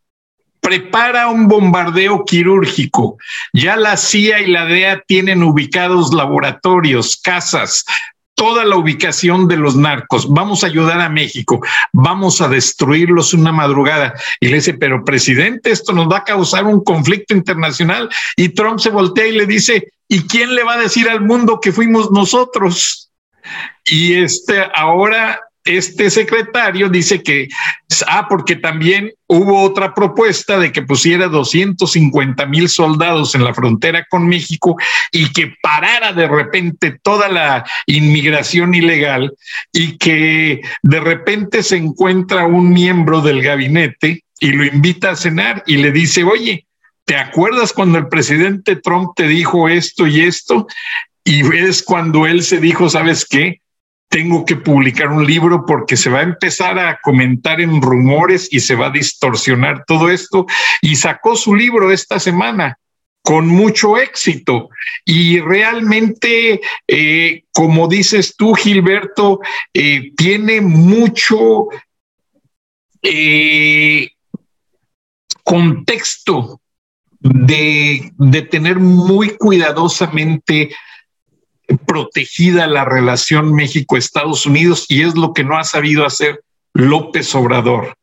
[0.59, 3.17] prepara un bombardeo quirúrgico.
[3.53, 7.85] Ya la CIA y la DEA tienen ubicados laboratorios, casas,
[8.41, 10.27] toda la ubicación de los narcos.
[10.27, 11.63] Vamos a ayudar a México.
[11.93, 14.15] Vamos a destruirlos una madrugada.
[14.39, 18.09] Y le dice, pero presidente, esto nos va a causar un conflicto internacional.
[18.35, 21.59] Y Trump se voltea y le dice, ¿y quién le va a decir al mundo
[21.61, 23.11] que fuimos nosotros?
[23.85, 27.47] Y este ahora este secretario dice que,
[28.07, 34.05] ah, porque también hubo otra propuesta de que pusiera 250 mil soldados en la frontera
[34.09, 34.75] con México
[35.11, 39.33] y que parara de repente toda la inmigración ilegal
[39.71, 45.63] y que de repente se encuentra un miembro del gabinete y lo invita a cenar
[45.67, 46.65] y le dice, oye,
[47.05, 50.65] ¿te acuerdas cuando el presidente Trump te dijo esto y esto?
[51.23, 53.61] Y ves cuando él se dijo, ¿sabes qué?
[54.11, 58.59] Tengo que publicar un libro porque se va a empezar a comentar en rumores y
[58.59, 60.45] se va a distorsionar todo esto.
[60.81, 62.77] Y sacó su libro esta semana
[63.21, 64.67] con mucho éxito.
[65.05, 66.59] Y realmente,
[66.89, 69.39] eh, como dices tú, Gilberto,
[69.73, 71.67] eh, tiene mucho
[73.01, 74.09] eh,
[75.41, 76.59] contexto
[77.21, 80.75] de, de tener muy cuidadosamente
[81.91, 86.41] protegida la relación México-Estados Unidos y es lo que no ha sabido hacer
[86.73, 87.95] López Obrador.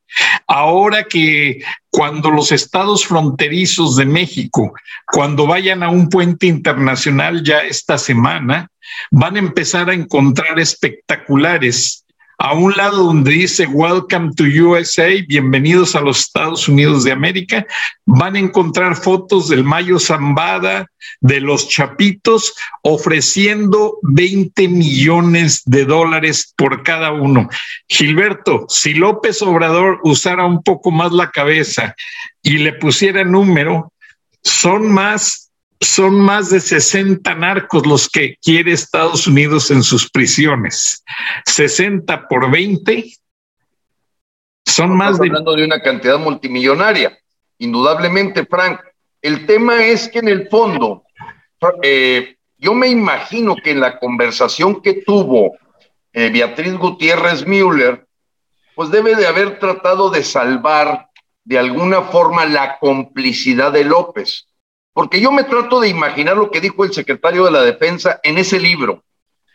[0.47, 4.74] Ahora que cuando los estados fronterizos de México,
[5.11, 8.68] cuando vayan a un puente internacional ya esta semana,
[9.11, 12.05] van a empezar a encontrar espectaculares
[12.39, 17.66] a un lado donde dice Welcome to USA, bienvenidos a los Estados Unidos de América,
[18.07, 20.86] van a encontrar fotos del Mayo Zambada,
[21.20, 27.49] de los Chapitos, ofreciendo 20 millones de dólares por cada uno.
[27.89, 31.97] Gilberto, si López Obrador usara un poco más la cabeza
[32.41, 33.93] y le pusiera número,
[34.45, 35.48] son más
[35.81, 41.05] son más de 60 narcos los que quiere Estados Unidos en sus prisiones.
[41.47, 43.12] 60 por 20
[44.66, 45.29] son más de...
[45.29, 47.18] Hablando de una cantidad multimillonaria,
[47.59, 48.81] indudablemente, Frank.
[49.22, 51.05] El tema es que en el fondo,
[51.83, 55.57] eh, yo me imagino que en la conversación que tuvo
[56.12, 58.07] eh, Beatriz Gutiérrez Müller,
[58.74, 61.09] pues debe de haber tratado de salvar
[61.45, 64.48] de alguna forma la complicidad de López
[64.99, 68.37] porque yo me trato de imaginar lo que dijo el secretario de la Defensa en
[68.37, 69.05] ese libro,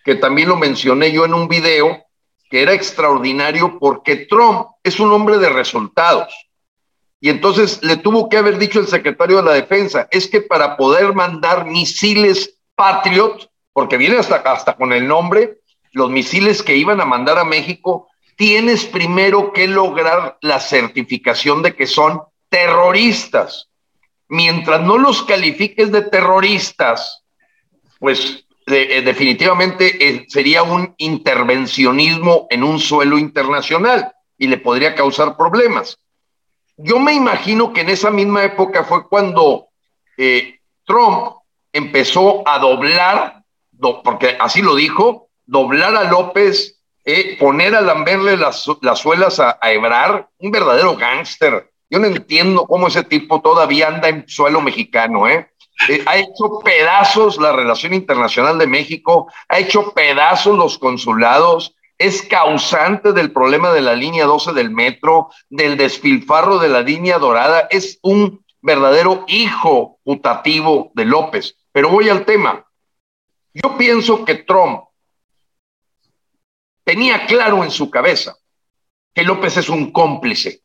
[0.06, 2.02] que también lo mencioné yo en un video,
[2.50, 6.34] que era extraordinario porque Trump es un hombre de resultados.
[7.20, 10.78] Y entonces le tuvo que haber dicho el secretario de la Defensa, es que para
[10.78, 15.58] poder mandar misiles Patriot, porque viene hasta, hasta con el nombre,
[15.92, 21.76] los misiles que iban a mandar a México, tienes primero que lograr la certificación de
[21.76, 23.68] que son terroristas
[24.34, 27.24] mientras no los califiques de terroristas,
[28.00, 35.38] pues eh, definitivamente eh, sería un intervencionismo en un suelo internacional y le podría causar
[35.38, 36.00] problemas.
[36.78, 39.68] Yo me imagino que en esa misma época fue cuando
[40.18, 41.36] eh, Trump
[41.72, 43.44] empezó a doblar,
[44.04, 46.80] porque así lo dijo, doblar a López,
[47.40, 52.88] poner a lamberle las, suelas a, a Ebrar, un verdadero gángster, yo no entiendo cómo
[52.88, 55.50] ese tipo todavía anda en suelo mexicano, ¿eh?
[55.90, 56.04] ¿eh?
[56.06, 63.14] ha hecho pedazos la relación internacional de México, ha hecho pedazos los consulados, es causante
[63.14, 68.00] del problema de la línea 12 del metro, del despilfarro de la línea dorada, es
[68.02, 71.58] un verdadero hijo putativo de López.
[71.72, 72.66] Pero voy al tema.
[73.54, 74.86] Yo pienso que Trump
[76.84, 78.36] tenía claro en su cabeza
[79.14, 80.63] que López es un cómplice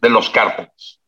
[0.00, 1.00] de los cárteles.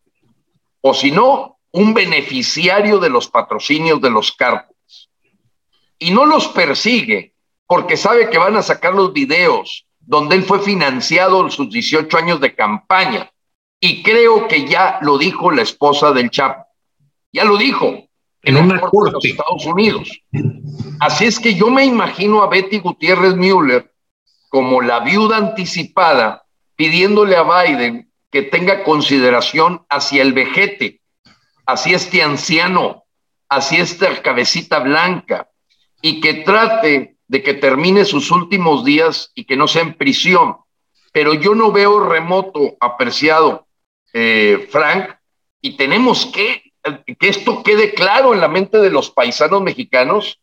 [0.80, 5.10] O si no, un beneficiario de los patrocinios de los cárteles.
[5.98, 7.34] Y no los persigue
[7.66, 12.16] porque sabe que van a sacar los videos donde él fue financiado en sus 18
[12.16, 13.30] años de campaña.
[13.80, 16.64] Y creo que ya lo dijo la esposa del Chapo.
[17.32, 18.08] Ya lo dijo
[18.42, 20.08] en una corte de los Estados Unidos.
[21.00, 23.92] Así es que yo me imagino a Betty Gutiérrez Müller
[24.48, 28.05] como la viuda anticipada pidiéndole a Biden
[28.36, 31.00] que tenga consideración hacia el vejete,
[31.64, 33.04] hacia este anciano,
[33.48, 35.48] hacia esta cabecita blanca,
[36.02, 40.58] y que trate de que termine sus últimos días y que no sea en prisión.
[41.12, 43.68] Pero yo no veo remoto, apreciado,
[44.12, 45.16] eh, Frank,
[45.62, 46.74] y tenemos que,
[47.18, 50.42] que esto quede claro en la mente de los paisanos mexicanos,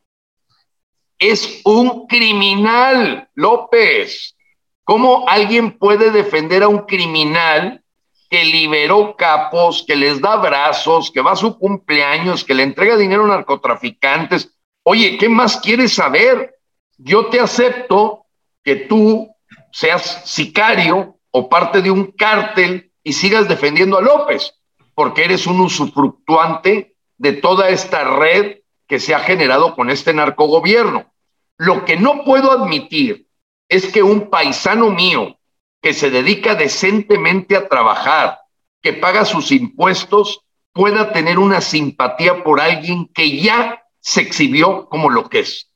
[1.20, 4.36] es un criminal, López.
[4.84, 7.83] ¿Cómo alguien puede defender a un criminal
[8.34, 12.98] que liberó capos, que les da abrazos, que va a su cumpleaños, que le entrega
[12.98, 14.58] dinero a narcotraficantes?
[14.82, 16.56] Oye, ¿qué más quieres saber?
[16.98, 18.26] Yo te acepto
[18.64, 19.30] que tú
[19.72, 24.56] seas sicario o parte de un cártel y sigas defendiendo a López,
[24.96, 31.14] porque eres un usufructuante de toda esta red que se ha generado con este narcogobierno.
[31.58, 33.28] Lo que no puedo admitir
[33.70, 35.38] es que un paisano mío
[35.84, 38.40] que se dedica decentemente a trabajar,
[38.82, 40.40] que paga sus impuestos,
[40.72, 45.70] pueda tener una simpatía por alguien que ya se exhibió como lo que es.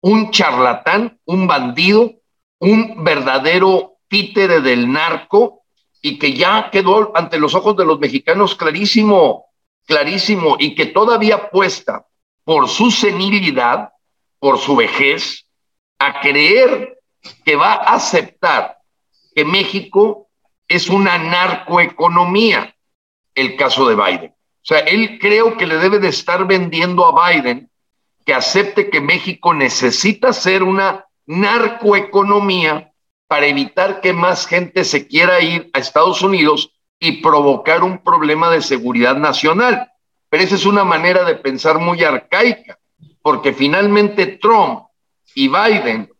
[0.00, 2.10] Un charlatán, un bandido,
[2.58, 5.62] un verdadero títere del narco
[6.00, 9.44] y que ya quedó ante los ojos de los mexicanos clarísimo,
[9.84, 12.06] clarísimo, y que todavía apuesta
[12.44, 13.90] por su senilidad,
[14.38, 15.46] por su vejez,
[15.98, 16.98] a creer
[17.44, 18.79] que va a aceptar
[19.34, 20.28] que México
[20.68, 22.74] es una narcoeconomía,
[23.34, 24.30] el caso de Biden.
[24.30, 27.70] O sea, él creo que le debe de estar vendiendo a Biden
[28.24, 32.92] que acepte que México necesita ser una narcoeconomía
[33.26, 38.50] para evitar que más gente se quiera ir a Estados Unidos y provocar un problema
[38.50, 39.90] de seguridad nacional.
[40.28, 42.78] Pero esa es una manera de pensar muy arcaica,
[43.22, 44.84] porque finalmente Trump
[45.34, 46.10] y Biden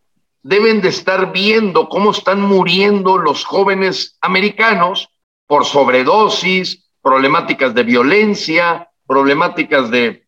[0.43, 5.09] deben de estar viendo cómo están muriendo los jóvenes americanos
[5.47, 10.25] por sobredosis, problemáticas de violencia, problemáticas de,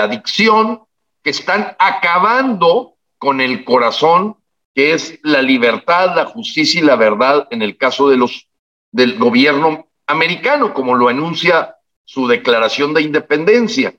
[0.00, 0.82] adicción,
[1.22, 4.36] que están acabando con el corazón,
[4.74, 8.48] que es la libertad, la justicia y la verdad en el caso de los,
[8.90, 13.94] del gobierno americano, como lo anuncia su declaración de independencia.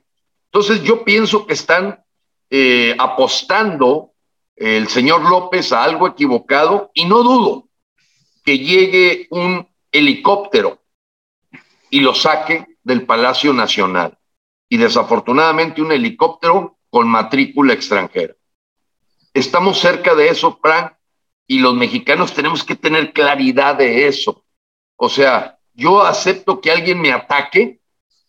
[0.52, 2.04] Entonces yo pienso que están
[2.50, 4.12] eh, apostando
[4.56, 7.68] el señor López a algo equivocado y no dudo
[8.44, 10.82] que llegue un helicóptero
[11.90, 14.18] y lo saque del Palacio Nacional.
[14.68, 18.34] Y desafortunadamente un helicóptero con matrícula extranjera.
[19.34, 20.92] Estamos cerca de eso, Frank,
[21.46, 24.44] y los mexicanos tenemos que tener claridad de eso.
[24.96, 27.80] O sea, yo acepto que alguien me ataque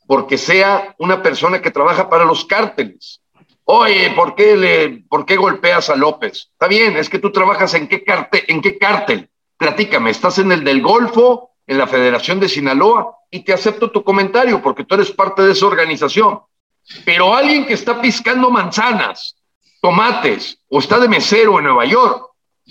[0.06, 3.22] porque sea una persona que trabaja para los cárteles.
[3.70, 6.52] Oye, ¿por qué, le, ¿por qué golpeas a López?
[6.54, 9.30] Está bien, es que tú trabajas en qué, cártel, en qué cártel.
[9.58, 13.18] Platícame, ¿estás en el del Golfo, en la Federación de Sinaloa?
[13.30, 16.40] Y te acepto tu comentario porque tú eres parte de esa organización.
[17.04, 19.36] Pero alguien que está piscando manzanas,
[19.82, 22.26] tomates o está de mesero en Nueva York,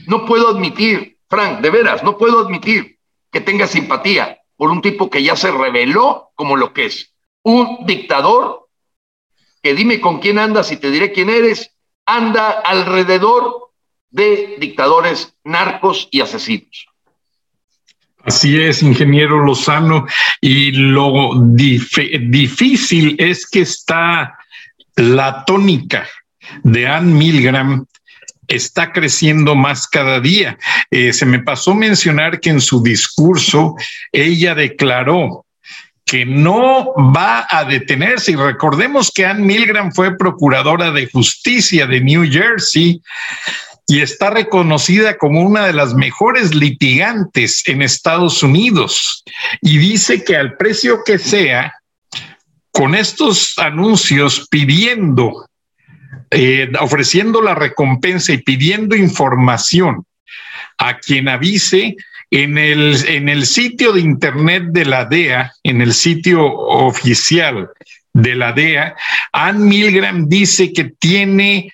[0.07, 2.99] no puedo admitir, Frank, de veras, no puedo admitir
[3.31, 7.85] que tenga simpatía por un tipo que ya se reveló como lo que es, un
[7.85, 8.66] dictador
[9.75, 11.71] dime con quién andas y te diré quién eres,
[12.05, 13.71] anda alrededor
[14.11, 16.87] de dictadores narcos y asesinos.
[18.25, 20.07] Así es, ingeniero Lozano,
[20.41, 24.37] y lo difícil es que está
[24.97, 26.09] la tónica
[26.64, 27.87] de Ann Milgram
[28.49, 30.59] está creciendo más cada día.
[30.91, 33.77] Eh, se me pasó mencionar que en su discurso
[34.12, 35.46] ella declaró
[36.07, 38.33] que no va a detenerse.
[38.33, 43.03] Y recordemos que Ann Milgram fue procuradora de justicia de New Jersey
[43.89, 49.25] y está reconocida como una de las mejores litigantes en Estados Unidos.
[49.61, 51.75] Y dice que al precio que sea,
[52.71, 55.49] con estos anuncios pidiendo,
[56.31, 60.05] eh, ofreciendo la recompensa y pidiendo información
[60.79, 61.97] a quien avise,
[62.43, 67.70] en el, en el sitio de internet de la DEA, en el sitio oficial
[68.12, 68.95] de la DEA,
[69.32, 71.72] Ann Milgram dice que tiene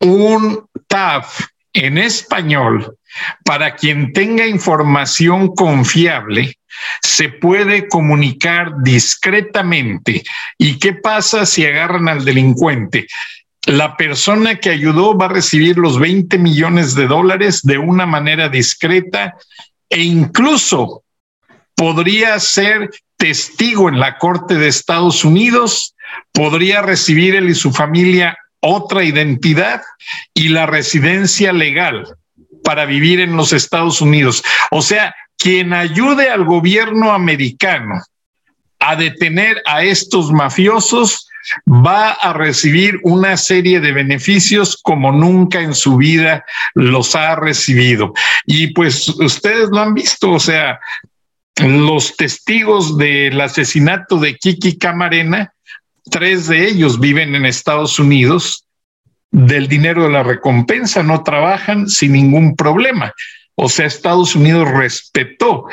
[0.00, 2.94] un TAF en español
[3.42, 6.58] para quien tenga información confiable,
[7.00, 10.24] se puede comunicar discretamente.
[10.58, 13.06] ¿Y qué pasa si agarran al delincuente?
[13.64, 18.50] La persona que ayudó va a recibir los 20 millones de dólares de una manera
[18.50, 19.34] discreta
[19.90, 21.02] e incluso
[21.74, 25.94] podría ser testigo en la Corte de Estados Unidos,
[26.32, 29.82] podría recibir él y su familia otra identidad
[30.34, 32.16] y la residencia legal
[32.64, 34.42] para vivir en los Estados Unidos.
[34.70, 38.02] O sea, quien ayude al gobierno americano
[38.80, 41.28] a detener a estos mafiosos
[41.66, 46.44] va a recibir una serie de beneficios como nunca en su vida
[46.74, 48.12] los ha recibido.
[48.44, 50.80] Y pues ustedes lo han visto, o sea,
[51.56, 55.52] los testigos del asesinato de Kiki Camarena,
[56.10, 58.66] tres de ellos viven en Estados Unidos,
[59.30, 63.12] del dinero de la recompensa no trabajan sin ningún problema.
[63.54, 65.64] O sea, Estados Unidos respetó.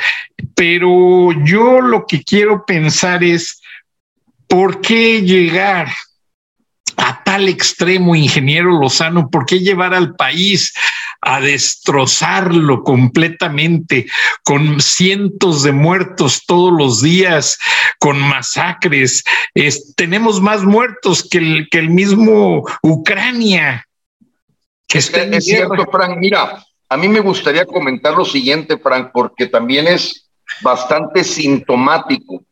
[0.54, 3.60] Pero yo lo que quiero pensar es,
[4.54, 5.88] ¿por qué llegar
[6.96, 9.28] a tal extremo, ingeniero Lozano?
[9.28, 10.72] ¿Por qué llevar al país
[11.20, 14.06] a destrozarlo completamente
[14.44, 17.58] con cientos de muertos todos los días,
[17.98, 19.24] con masacres?
[19.96, 23.84] tenemos más muertos que el, que el mismo Ucrania.
[24.86, 26.16] Que es, es cierto, Frank.
[26.18, 30.30] Mira, a mí me gustaría comentar lo siguiente, Frank, porque también es
[30.62, 32.44] bastante sintomático.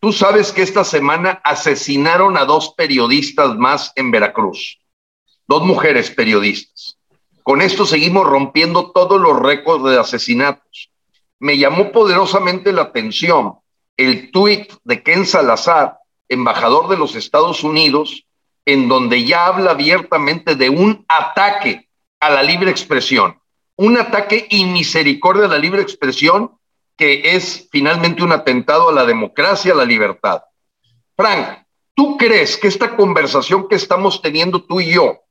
[0.00, 4.80] Tú sabes que esta semana asesinaron a dos periodistas más en Veracruz,
[5.46, 6.96] dos mujeres periodistas.
[7.42, 10.90] Con esto seguimos rompiendo todos los récords de asesinatos.
[11.38, 13.56] Me llamó poderosamente la atención
[13.98, 15.98] el tuit de Ken Salazar,
[16.30, 18.24] embajador de los Estados Unidos,
[18.64, 21.90] en donde ya habla abiertamente de un ataque
[22.20, 23.38] a la libre expresión,
[23.76, 26.58] un ataque inmisericordia a la libre expresión
[27.00, 30.42] que es finalmente un atentado a la democracia, a la libertad.
[31.16, 35.22] Frank, ¿tú crees que esta conversación que estamos teniendo tú y yo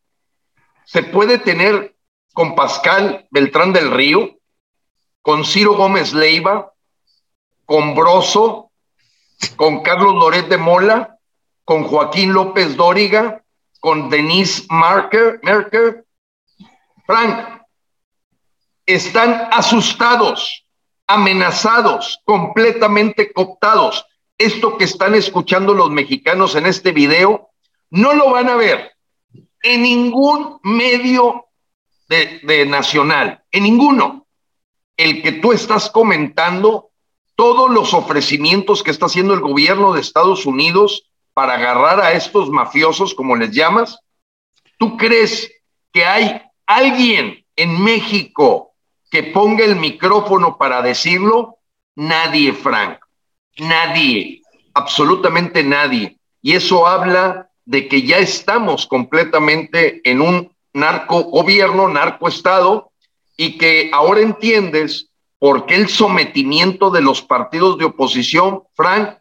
[0.85, 1.95] se puede tener
[2.33, 4.39] con Pascal Beltrán del Río,
[5.21, 6.73] con Ciro Gómez Leiva,
[7.65, 8.71] con Broso,
[9.55, 11.19] con Carlos Loret de Mola,
[11.65, 13.43] con Joaquín López Dóriga,
[13.79, 16.03] con Denise Marker, Merker?
[17.05, 17.61] Frank,
[18.87, 20.65] están asustados
[21.09, 24.05] amenazados, completamente cooptados.
[24.37, 27.49] Esto que están escuchando los mexicanos en este video,
[27.89, 28.91] no lo van a ver
[29.63, 31.47] en ningún medio
[32.07, 34.27] de, nacional, en ninguno.
[34.97, 36.91] El que tú estás comentando,
[37.35, 42.51] todos los ofrecimientos que está haciendo el gobierno de Estados Unidos para agarrar a estos
[42.51, 43.97] mafiosos, como les llamas,
[44.77, 45.51] ¿tú crees
[45.91, 48.68] que hay alguien en México
[49.09, 51.57] que ponga el micrófono para decirlo,
[51.95, 52.99] nadie, Frank,
[53.57, 54.41] nadie,
[54.73, 56.17] absolutamente nadie.
[56.41, 62.91] Y eso habla de que ya estamos completamente en un narco gobierno, narco estado,
[63.35, 69.17] y que ahora entiendes por qué el sometimiento de los partidos de oposición, Frank,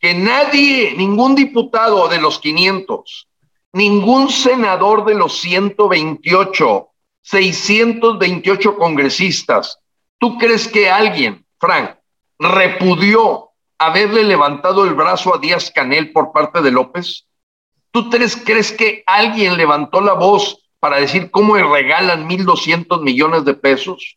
[0.00, 3.28] que nadie, ningún diputado de los 500,
[3.72, 6.91] ningún senador de los 128,
[7.22, 9.78] 628 congresistas.
[10.18, 11.96] ¿Tú crees que alguien, Frank,
[12.38, 17.26] repudió haberle levantado el brazo a Díaz Canel por parte de López?
[17.90, 23.54] ¿Tú crees, que alguien levantó la voz para decir cómo le regalan 1.200 millones de
[23.54, 24.16] pesos?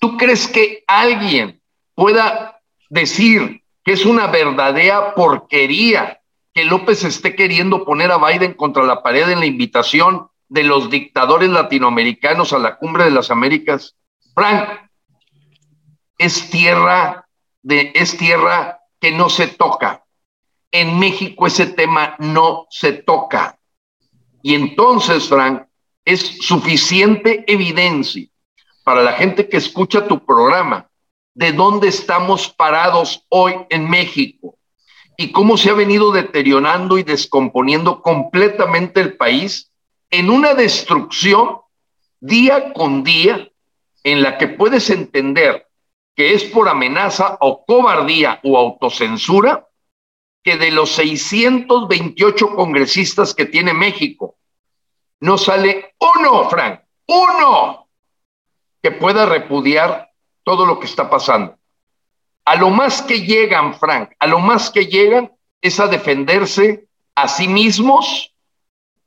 [0.00, 1.60] ¿Tú crees que alguien
[1.94, 6.20] pueda decir que es una verdadera porquería
[6.52, 10.90] que López esté queriendo poner a Biden contra la pared en la invitación de los
[10.90, 13.96] dictadores latinoamericanos a la cumbre de las Américas,
[14.34, 14.68] Frank,
[16.18, 17.26] es tierra
[17.62, 20.04] de, es tierra que no se toca.
[20.70, 23.58] En México ese tema no se toca.
[24.42, 25.64] Y entonces, Frank,
[26.04, 28.28] es suficiente evidencia
[28.84, 30.88] para la gente que escucha tu programa
[31.34, 34.56] de dónde estamos parados hoy en México
[35.16, 39.72] y cómo se ha venido deteriorando y descomponiendo completamente el país
[40.14, 41.58] en una destrucción
[42.20, 43.50] día con día
[44.04, 45.66] en la que puedes entender
[46.14, 49.66] que es por amenaza o cobardía o autocensura
[50.44, 54.36] que de los 628 congresistas que tiene México,
[55.18, 57.88] no sale uno, Frank, uno
[58.80, 60.12] que pueda repudiar
[60.44, 61.56] todo lo que está pasando.
[62.44, 66.86] A lo más que llegan, Frank, a lo más que llegan es a defenderse
[67.16, 68.33] a sí mismos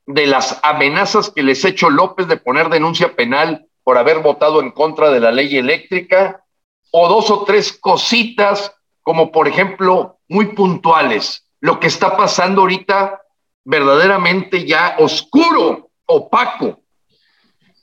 [0.07, 4.71] de las amenazas que les hecho López de poner denuncia penal por haber votado en
[4.71, 6.43] contra de la ley eléctrica,
[6.91, 13.21] o dos o tres cositas, como por ejemplo, muy puntuales, lo que está pasando ahorita
[13.65, 16.79] verdaderamente ya oscuro, opaco,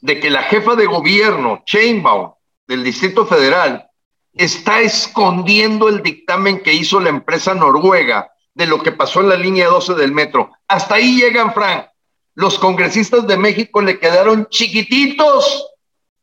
[0.01, 2.33] de que la jefa de gobierno, Chainbaum,
[2.67, 3.87] del Distrito Federal,
[4.33, 9.37] está escondiendo el dictamen que hizo la empresa noruega de lo que pasó en la
[9.37, 10.53] línea 12 del metro.
[10.69, 11.89] Hasta ahí llegan, Frank
[12.35, 15.67] los congresistas de México le quedaron chiquititos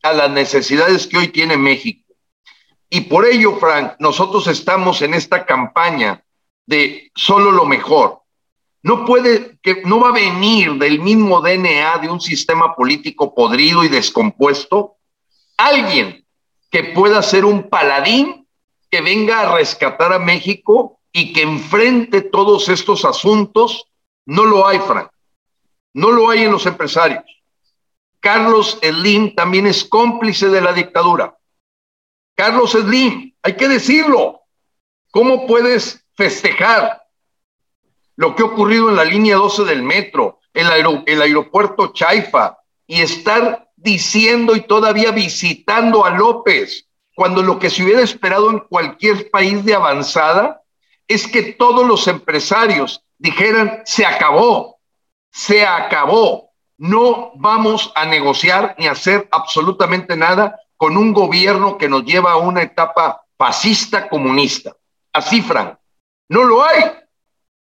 [0.03, 2.13] a las necesidades que hoy tiene México.
[2.89, 6.23] Y por ello, Frank, nosotros estamos en esta campaña
[6.65, 8.21] de solo lo mejor.
[8.83, 13.83] No puede, que no va a venir del mismo DNA de un sistema político podrido
[13.83, 14.97] y descompuesto
[15.57, 16.25] alguien
[16.71, 18.47] que pueda ser un paladín
[18.89, 23.85] que venga a rescatar a México y que enfrente todos estos asuntos,
[24.25, 25.09] no lo hay, Frank.
[25.93, 27.23] No lo hay en los empresarios.
[28.19, 31.37] Carlos Slim también es cómplice de la dictadura.
[32.35, 34.41] Carlos Slim, hay que decirlo.
[35.09, 37.01] ¿Cómo puedes festejar
[38.15, 40.67] lo que ha ocurrido en la línea 12 del metro, el,
[41.05, 47.83] el aeropuerto Chaifa, y estar diciendo y todavía visitando a López, cuando lo que se
[47.83, 50.61] hubiera esperado en cualquier país de avanzada
[51.07, 54.79] es que todos los empresarios dijeran, se acabó,
[55.31, 62.03] se acabó, no vamos a negociar ni hacer absolutamente nada con un gobierno que nos
[62.03, 64.75] lleva a una etapa fascista comunista.
[65.13, 65.77] Así, Frank,
[66.29, 66.83] no lo hay,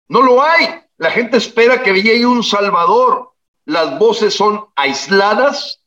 [0.07, 0.82] no lo hay.
[0.97, 3.34] La gente espera que llegue un Salvador.
[3.66, 5.82] Las voces son aisladas,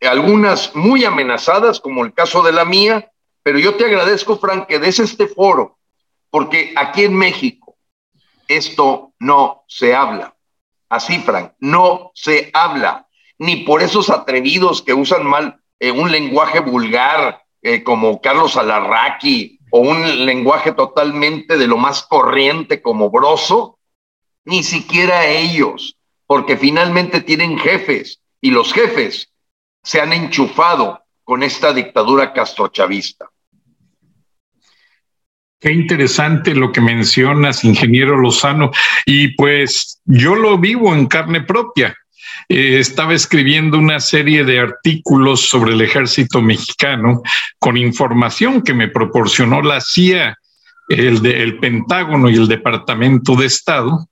[0.00, 3.12] algunas muy amenazadas, como el caso de la mía,
[3.42, 5.78] pero yo te agradezco, Frank, que des este foro,
[6.30, 7.76] porque aquí en México
[8.48, 10.34] esto no se habla.
[10.92, 16.60] Así, Frank, no se habla, ni por esos atrevidos que usan mal eh, un lenguaje
[16.60, 23.78] vulgar, eh, como Carlos Alarraqui, o un lenguaje totalmente de lo más corriente como broso,
[24.44, 29.32] ni siquiera ellos, porque finalmente tienen jefes, y los jefes
[29.82, 33.30] se han enchufado con esta dictadura castrochavista.
[35.62, 38.72] Qué interesante lo que mencionas, ingeniero Lozano.
[39.06, 41.96] Y pues yo lo vivo en carne propia.
[42.48, 47.22] Eh, estaba escribiendo una serie de artículos sobre el ejército mexicano
[47.60, 50.36] con información que me proporcionó la CIA,
[50.88, 54.08] el, el Pentágono y el Departamento de Estado.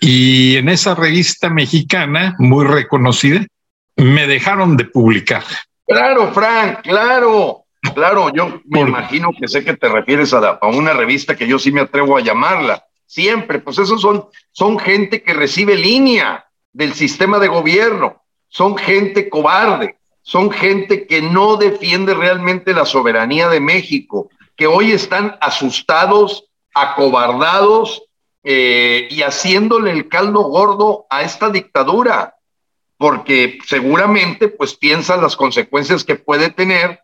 [0.00, 3.44] Y en esa revista mexicana, muy reconocida,
[3.96, 5.44] me dejaron de publicar.
[5.86, 11.36] Claro, Frank, claro, claro, yo me imagino que sé que te refieres a, una revista
[11.36, 12.84] que yo sí me atrevo a llamarla.
[13.06, 19.28] Siempre, pues esos son, son gente que recibe línea del sistema de gobierno, son gente
[19.28, 26.44] cobarde, son gente que no defiende realmente la soberanía de México, que hoy están asustados,
[26.74, 28.02] acobardados
[28.44, 32.34] eh, y haciéndole el caldo gordo a esta dictadura.
[32.96, 37.00] Porque seguramente pues piensan las consecuencias que puede tener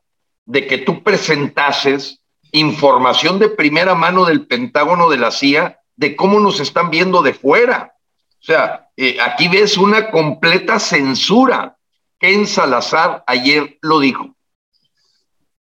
[0.46, 2.20] de que tú presentases
[2.52, 7.34] información de primera mano del Pentágono de la CIA de cómo nos están viendo de
[7.34, 7.94] fuera.
[8.40, 11.76] O sea, eh, aquí ves una completa censura.
[12.18, 14.34] Ken Salazar ayer lo dijo,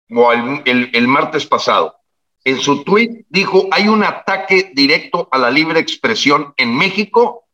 [0.09, 1.95] o el, el martes pasado.
[2.43, 7.47] En su tuit dijo, hay un ataque directo a la libre expresión en México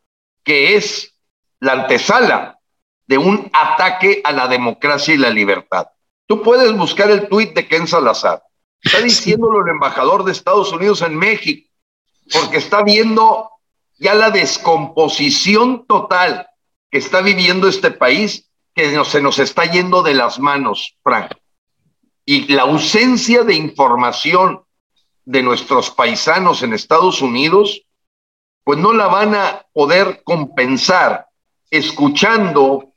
[0.43, 1.15] que es
[1.59, 2.59] la antesala
[3.05, 5.87] de un ataque a la democracia y la libertad.
[6.29, 8.43] Tú puedes buscar el tuit de Ken Salazar.
[8.83, 11.67] Está diciéndolo el embajador de Estados Unidos en México,
[12.31, 13.49] porque está viendo
[13.97, 16.47] ya la descomposición total
[16.91, 21.31] que está viviendo este país, que se nos está yendo de las manos, Frank.
[22.25, 24.61] Y la ausencia de información
[25.25, 27.87] de nuestros paisanos en Estados Unidos,
[28.63, 31.25] pues no la van a poder compensar
[31.71, 32.88] escuchando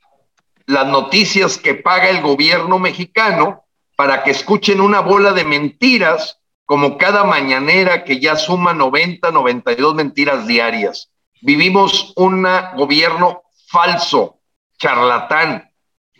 [0.66, 3.64] las noticias que paga el gobierno mexicano
[3.96, 9.94] para que escuchen una bola de mentiras como cada mañanera que ya suma 90, 92
[9.94, 11.10] mentiras diarias.
[11.40, 12.46] Vivimos un
[12.76, 14.38] gobierno falso,
[14.78, 15.70] charlatán,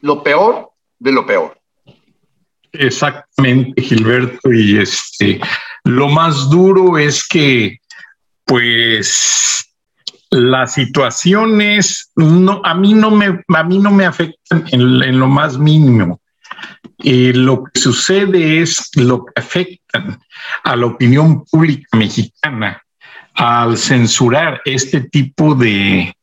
[0.00, 1.58] lo peor de lo peor.
[2.72, 5.40] Exactamente, Gilberto, y este
[5.84, 7.78] lo más duro es que
[8.44, 9.71] pues
[10.32, 15.58] las situaciones no, a mí no me, a mí no me afectan en, lo más
[15.58, 16.20] mínimo.
[17.04, 20.18] Eh, lo que sucede es lo que afectan
[20.64, 22.82] a la opinión pública mexicana
[23.34, 26.14] al censurar este tipo de,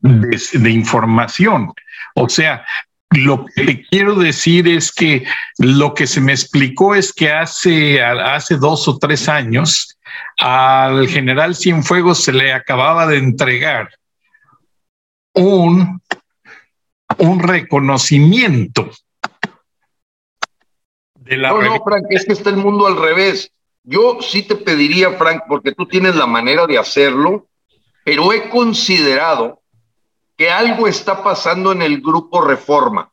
[0.00, 1.72] de, información.
[2.14, 2.64] O sea,
[3.10, 5.24] lo que te quiero decir es que
[5.58, 9.89] lo que se me explicó es que hace, hace dos o tres años
[10.38, 13.90] al general Cienfuegos se le acababa de entregar
[15.34, 16.00] un,
[17.18, 18.90] un reconocimiento
[21.14, 23.52] de la no, no, Frank, es que está el mundo al revés.
[23.84, 27.46] Yo sí te pediría, Frank, porque tú tienes la manera de hacerlo,
[28.04, 29.62] pero he considerado
[30.36, 33.12] que algo está pasando en el grupo Reforma.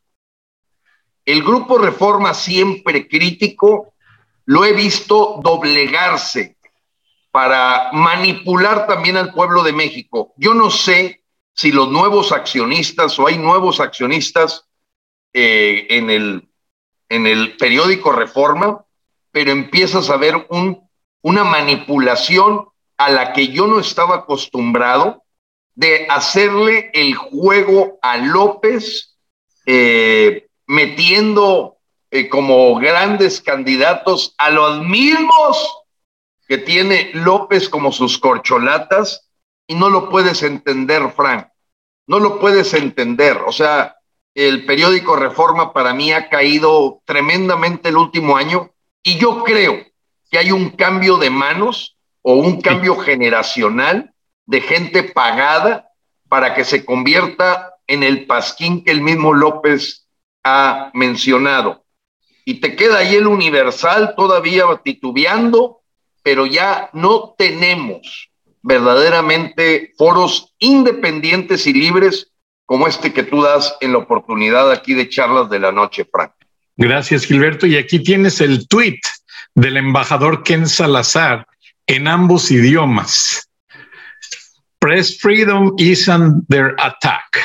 [1.25, 3.93] El grupo Reforma, siempre crítico,
[4.45, 6.56] lo he visto doblegarse
[7.32, 10.34] para manipular también al pueblo de México.
[10.38, 11.23] Yo no sé
[11.53, 14.65] si los nuevos accionistas o hay nuevos accionistas
[15.34, 16.47] eh, en, el,
[17.09, 18.84] en el periódico Reforma
[19.38, 20.89] pero empiezas a ver un,
[21.21, 25.23] una manipulación a la que yo no estaba acostumbrado
[25.75, 29.15] de hacerle el juego a López,
[29.67, 31.78] eh, metiendo
[32.09, 35.84] eh, como grandes candidatos a los mismos
[36.47, 39.29] que tiene López como sus corcholatas
[39.67, 41.47] y no lo puedes entender, Frank.
[42.07, 43.37] No lo puedes entender.
[43.45, 43.97] O sea,
[44.33, 48.71] el periódico Reforma para mí ha caído tremendamente el último año
[49.03, 49.85] y yo creo
[50.29, 54.13] que hay un cambio de manos o un cambio generacional
[54.45, 55.89] de gente pagada
[56.29, 60.07] para que se convierta en el pasquín que el mismo López
[60.43, 61.85] ha mencionado.
[62.45, 65.76] Y te queda ahí el Universal todavía titubeando,
[66.28, 68.30] pero ya no tenemos
[68.61, 72.34] verdaderamente foros independientes y libres
[72.65, 76.34] como este que tú das en la oportunidad aquí de charlas de la noche, Frank.
[76.75, 77.65] Gracias, Gilberto.
[77.65, 78.99] Y aquí tienes el tweet
[79.55, 81.47] del embajador Ken Salazar
[81.86, 83.49] en ambos idiomas.
[84.80, 87.39] Press freedom is under attack.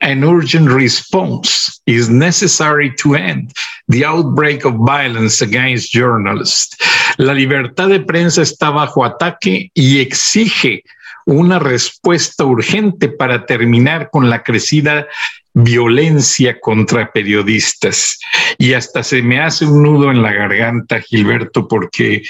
[0.00, 3.52] An urgent response is necessary to end
[3.88, 6.76] the outbreak of violence against journalists.
[7.18, 10.84] La libertad de prensa está bajo ataque y exige
[11.26, 15.06] una respuesta urgente para terminar con la crecida
[15.52, 18.18] violencia contra periodistas.
[18.56, 22.22] Y hasta se me hace un nudo en la garganta, Gilberto, porque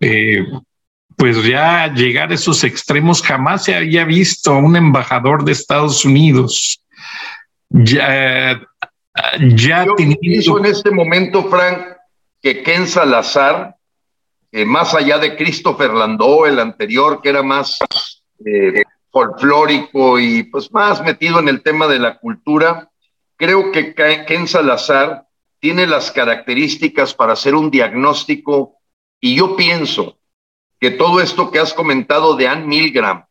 [0.00, 0.44] eh,
[1.16, 6.04] pues ya llegar a esos extremos jamás se había visto a un embajador de Estados
[6.04, 6.80] Unidos.
[7.70, 8.60] Ya,
[9.56, 11.96] ya Yo en este momento, Frank,
[12.40, 13.76] que Ken Salazar,
[14.52, 17.78] más allá de Christopher Landó, el anterior, que era más
[18.44, 22.90] eh, folclórico y pues más metido en el tema de la cultura,
[23.36, 25.26] creo que Ken Salazar
[25.60, 28.76] tiene las características para hacer un diagnóstico
[29.20, 30.18] y yo pienso
[30.80, 33.24] que todo esto que has comentado de Ann Milgram,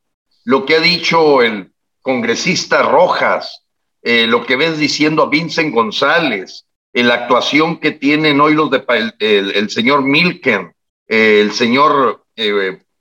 [0.43, 1.71] lo que ha dicho el
[2.01, 3.65] congresista Rojas,
[4.01, 8.69] eh, lo que ves diciendo a Vincent González, eh, la actuación que tienen hoy los
[8.69, 8.83] de
[9.19, 10.73] el, señor Milken,
[11.07, 12.25] eh, el señor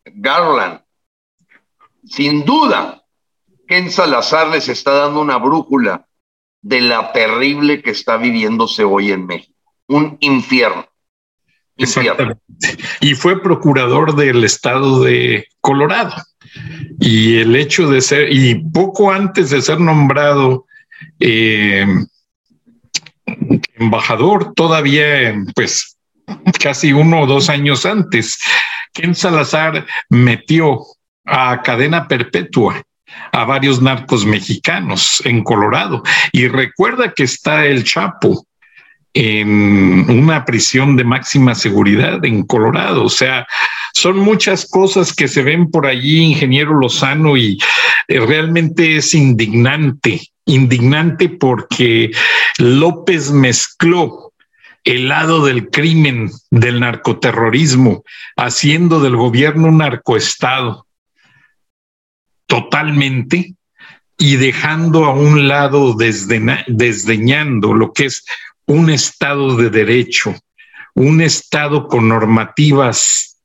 [0.04, 0.80] Garland,
[2.04, 3.02] sin duda,
[3.66, 6.06] Ken Salazar les está dando una brújula
[6.62, 9.54] de la terrible que está viviéndose hoy en México,
[9.88, 10.86] un infierno.
[13.00, 16.14] Y fue procurador del estado de Colorado.
[16.98, 20.64] Y el hecho de ser, y poco antes de ser nombrado
[21.20, 21.86] eh,
[23.74, 25.96] embajador, todavía, pues
[26.60, 28.38] casi uno o dos años antes,
[28.92, 30.80] Ken Salazar metió
[31.24, 32.82] a cadena perpetua
[33.32, 36.02] a varios narcos mexicanos en Colorado.
[36.32, 38.46] Y recuerda que está el Chapo,
[39.16, 43.04] en una prisión de máxima seguridad en Colorado.
[43.04, 43.46] O sea,
[43.94, 47.58] son muchas cosas que se ven por allí, ingeniero Lozano, y
[48.08, 52.12] eh, realmente es indignante, indignante porque
[52.58, 54.32] López mezcló
[54.84, 58.04] el lado del crimen, del narcoterrorismo,
[58.36, 60.86] haciendo del gobierno un narcoestado
[62.46, 63.56] totalmente
[64.16, 68.24] y dejando a un lado desdeñando lo que es
[68.66, 70.34] un Estado de derecho,
[70.94, 73.36] un Estado con normativas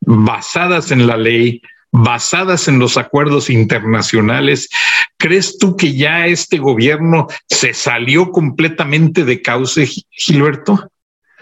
[0.00, 1.62] basadas en la ley,
[2.02, 4.68] basadas en los acuerdos internacionales,
[5.16, 10.88] ¿crees tú que ya este gobierno se salió completamente de cauce, Gilberto?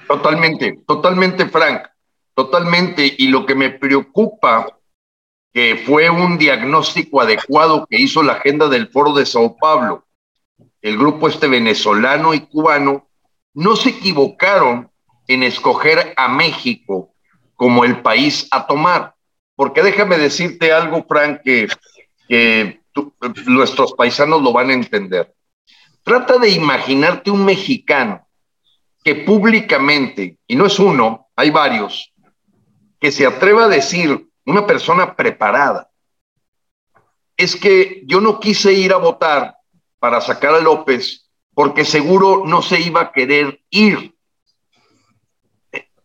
[0.06, 1.82] Totalmente, totalmente, Frank,
[2.34, 3.14] totalmente.
[3.18, 4.66] Y lo que me preocupa,
[5.52, 10.06] que fue un diagnóstico adecuado que hizo la agenda del Foro de Sao Paulo,
[10.80, 13.08] el grupo este venezolano y cubano,
[13.52, 14.90] no se equivocaron
[15.28, 17.12] en escoger a México
[17.56, 19.15] como el país a tomar.
[19.56, 22.80] Porque déjame decirte algo, Frank, que,
[23.46, 25.34] nuestros paisanos lo van a entender.
[26.02, 28.26] Trata de imaginarte un mexicano
[29.02, 32.12] que públicamente, y no es uno, hay varios,
[33.00, 35.90] que se atreva a decir, una persona preparada,
[37.36, 39.56] es que yo no quise ir a votar
[39.98, 41.26] para sacar a López
[41.56, 44.14] porque seguro no se iba a querer ir.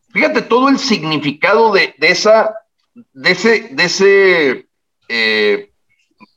[0.10, 2.56] Fíjate todo el significado de, esa,
[2.94, 4.68] de ese, de ese,
[5.08, 5.72] eh,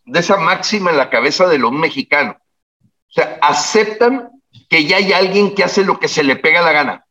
[0.05, 2.36] de esa máxima en la cabeza de los mexicanos.
[2.80, 4.30] O sea, aceptan
[4.68, 7.07] que ya hay alguien que hace lo que se le pega la gana,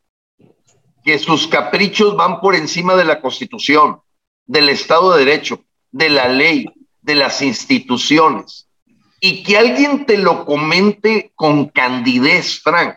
[1.04, 4.00] que sus caprichos van por encima de la Constitución,
[4.46, 6.66] del Estado de Derecho, de la ley,
[7.00, 8.68] de las instituciones
[9.26, 12.96] y que alguien te lo comente con candidez, Frank.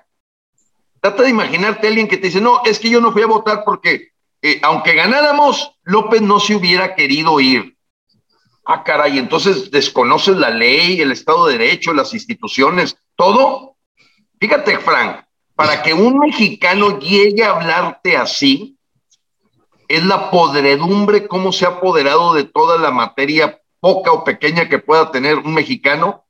[1.00, 3.28] Trata de imaginarte a alguien que te dice, no, es que yo no fui a
[3.28, 4.10] votar porque
[4.42, 7.78] eh, aunque ganáramos, López no se hubiera querido ir.
[8.66, 13.78] Ah, caray, entonces desconoces la ley, el Estado de Derecho, las instituciones, todo.
[14.38, 15.24] Fíjate, Frank,
[15.56, 18.78] para que un mexicano llegue a hablarte así,
[19.88, 24.80] es la podredumbre, cómo se ha apoderado de toda la materia poca o pequeña que
[24.80, 26.26] pueda tener un mexicano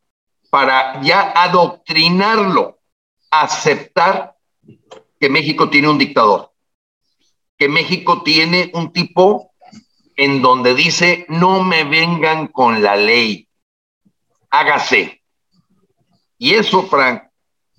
[0.51, 2.77] para ya adoctrinarlo,
[3.31, 4.35] aceptar
[5.19, 6.51] que México tiene un dictador,
[7.57, 9.46] que México tiene un tipo
[10.17, 13.47] en donde dice, no me vengan con la ley,
[14.49, 15.21] hágase.
[16.39, 17.23] Y eso, Frank,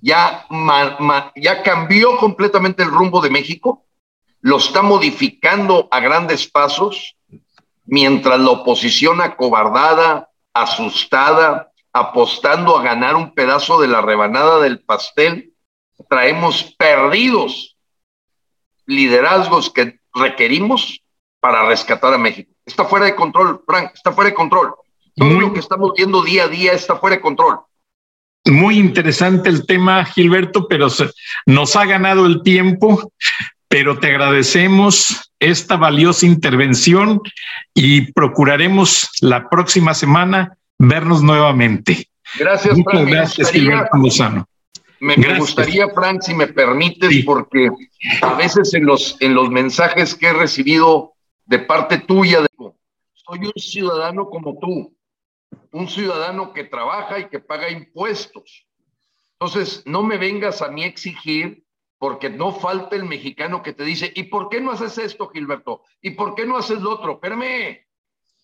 [0.01, 0.47] ya,
[1.37, 3.85] ya cambió completamente el rumbo de México,
[4.41, 7.17] lo está modificando a grandes pasos,
[7.85, 15.55] mientras la oposición acobardada, asustada, apostando a ganar un pedazo de la rebanada del pastel,
[16.09, 17.77] traemos perdidos
[18.87, 21.03] liderazgos que requerimos
[21.41, 22.51] para rescatar a México.
[22.65, 24.75] Está fuera de control, Frank, está fuera de control.
[25.17, 27.61] Todo lo que estamos viendo día a día está fuera de control.
[28.47, 30.89] Muy interesante el tema, Gilberto, pero
[31.47, 33.13] nos ha ganado el tiempo,
[33.69, 37.21] pero te agradecemos esta valiosa intervención
[37.75, 42.09] y procuraremos la próxima semana vernos nuevamente.
[42.39, 44.49] Gracias, Muchas gracias, Gilberto Lozano.
[45.01, 47.71] Me, gustaría, Frank, si me permites, porque
[48.21, 51.15] a veces en los, en los mensajes que he recibido
[51.49, 52.49] de parte tuya, de,
[53.15, 54.95] soy un ciudadano como tú,
[55.73, 58.67] un ciudadano que trabaja y que paga impuestos.
[59.33, 61.65] Entonces, no me vengas a mí exigir,
[61.97, 65.83] porque no falta el mexicano que te dice, ¿y por qué no haces esto, Gilberto?
[66.03, 67.15] ¿Y por qué no haces lo otro?
[67.15, 67.79] Espérame,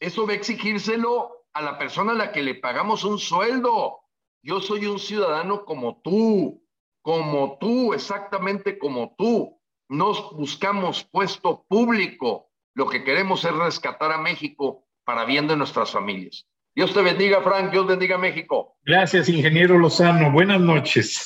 [0.00, 4.00] eso va a exigírselo a la persona a la que le pagamos un sueldo.
[4.42, 6.64] Yo soy un ciudadano como tú,
[7.02, 9.60] como tú, exactamente como tú.
[9.90, 12.48] Nos buscamos puesto público.
[12.74, 16.44] Lo que queremos es rescatar a México para bien de nuestras familias.
[16.74, 17.70] Dios te bendiga, Frank.
[17.70, 18.76] Dios bendiga México.
[18.84, 20.32] Gracias, ingeniero Lozano.
[20.32, 21.24] Buenas noches.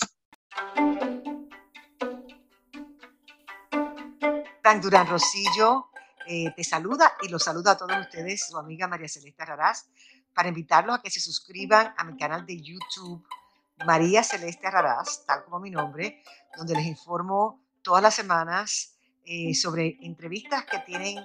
[4.62, 5.86] Frank Durán Rosillo
[6.26, 9.88] eh, te saluda y los saluda a todos ustedes, su amiga María Celeste Raraz,
[10.34, 13.26] para invitarlos a que se suscriban a mi canal de YouTube,
[13.86, 16.22] María Celeste Raraz, tal como mi nombre,
[16.58, 21.24] donde les informo todas las semanas eh, sobre entrevistas que tienen